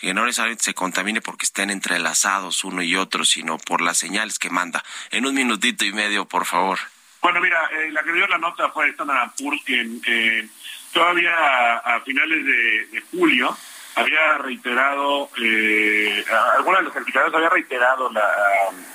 [0.00, 4.38] que no necesariamente se contamine porque estén entrelazados uno y otro, sino por las señales
[4.38, 4.84] que manda.
[5.10, 6.78] En un minutito y medio, por favor.
[7.20, 10.48] Bueno, mira, eh, la que dio la nota fue Standard Poor's, que
[10.92, 11.34] todavía
[11.78, 13.56] a, finales de, julio
[13.96, 16.24] había reiterado, eh,
[16.56, 18.28] algunas de las calificadoras había reiterado la,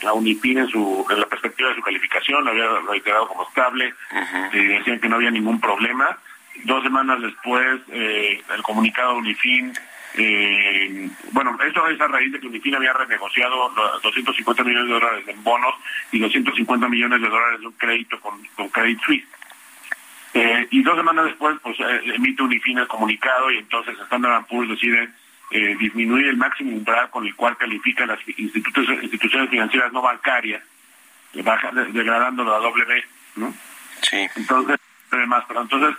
[0.02, 3.94] la UNIPIN en, su, en la perspectiva de su calificación, la había reiterado como estable,
[4.54, 6.18] decían que no había ningún problema.
[6.64, 9.74] Dos semanas después, eh, el comunicado de UNIFIN
[10.16, 15.28] eh, bueno, esto es a raíz de que Unifin había renegociado 250 millones de dólares
[15.28, 15.76] en bonos
[16.12, 19.26] y 250 millones de dólares de un crédito con, Credit Suisse.
[20.36, 24.70] Eh, y dos semanas después, pues eh, emite Unifin el comunicado y entonces Standard Poor's
[24.70, 25.10] decide
[25.52, 30.64] eh, disminuir el máximo umbral con el cual califican las instituciones financieras no bancarias,
[31.44, 33.04] baja, degradando la W,
[33.36, 33.54] ¿no?
[34.02, 34.28] Sí.
[34.36, 34.78] Entonces,
[35.12, 35.96] además, pero entonces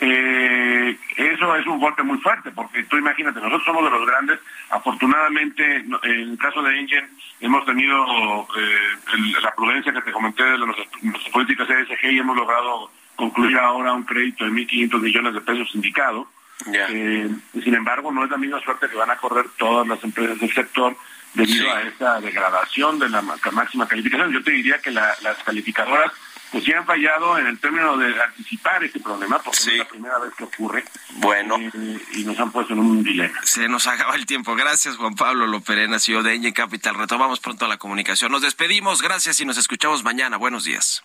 [0.00, 4.38] eh, eso es un golpe muy fuerte, porque tú imagínate, nosotros somos de los grandes,
[4.70, 7.08] afortunadamente en el caso de Engine
[7.40, 10.88] hemos tenido eh, la prudencia que te comenté de nuestras,
[11.32, 16.28] políticas ESG y hemos logrado concluir ahora un crédito de 1.500 millones de pesos indicado.
[16.66, 17.28] Eh,
[17.62, 20.52] sin embargo, no es la misma suerte que van a correr todas las empresas del
[20.52, 20.96] sector
[21.34, 24.32] debido a esta degradación de la máxima calificación.
[24.32, 26.12] Yo te diría que las calificadoras
[26.52, 30.18] pues sí han fallado en el término de anticipar este problema, porque es la primera
[30.18, 30.84] vez que ocurre.
[31.16, 31.56] Bueno.
[31.58, 33.38] Eh, y nos han puesto en un dilema.
[33.42, 34.54] Se nos acaba el tiempo.
[34.54, 36.94] Gracias, Juan Pablo Loperena, CEO de Enge Capital.
[36.94, 38.32] Retomamos pronto la comunicación.
[38.32, 39.02] Nos despedimos.
[39.02, 40.36] Gracias y nos escuchamos mañana.
[40.36, 41.02] Buenos días.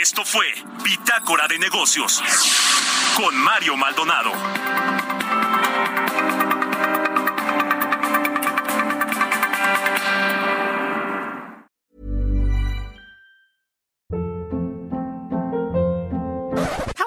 [0.00, 0.46] Esto fue
[0.82, 2.22] Bitácora de Negocios
[3.16, 4.32] con Mario Maldonado.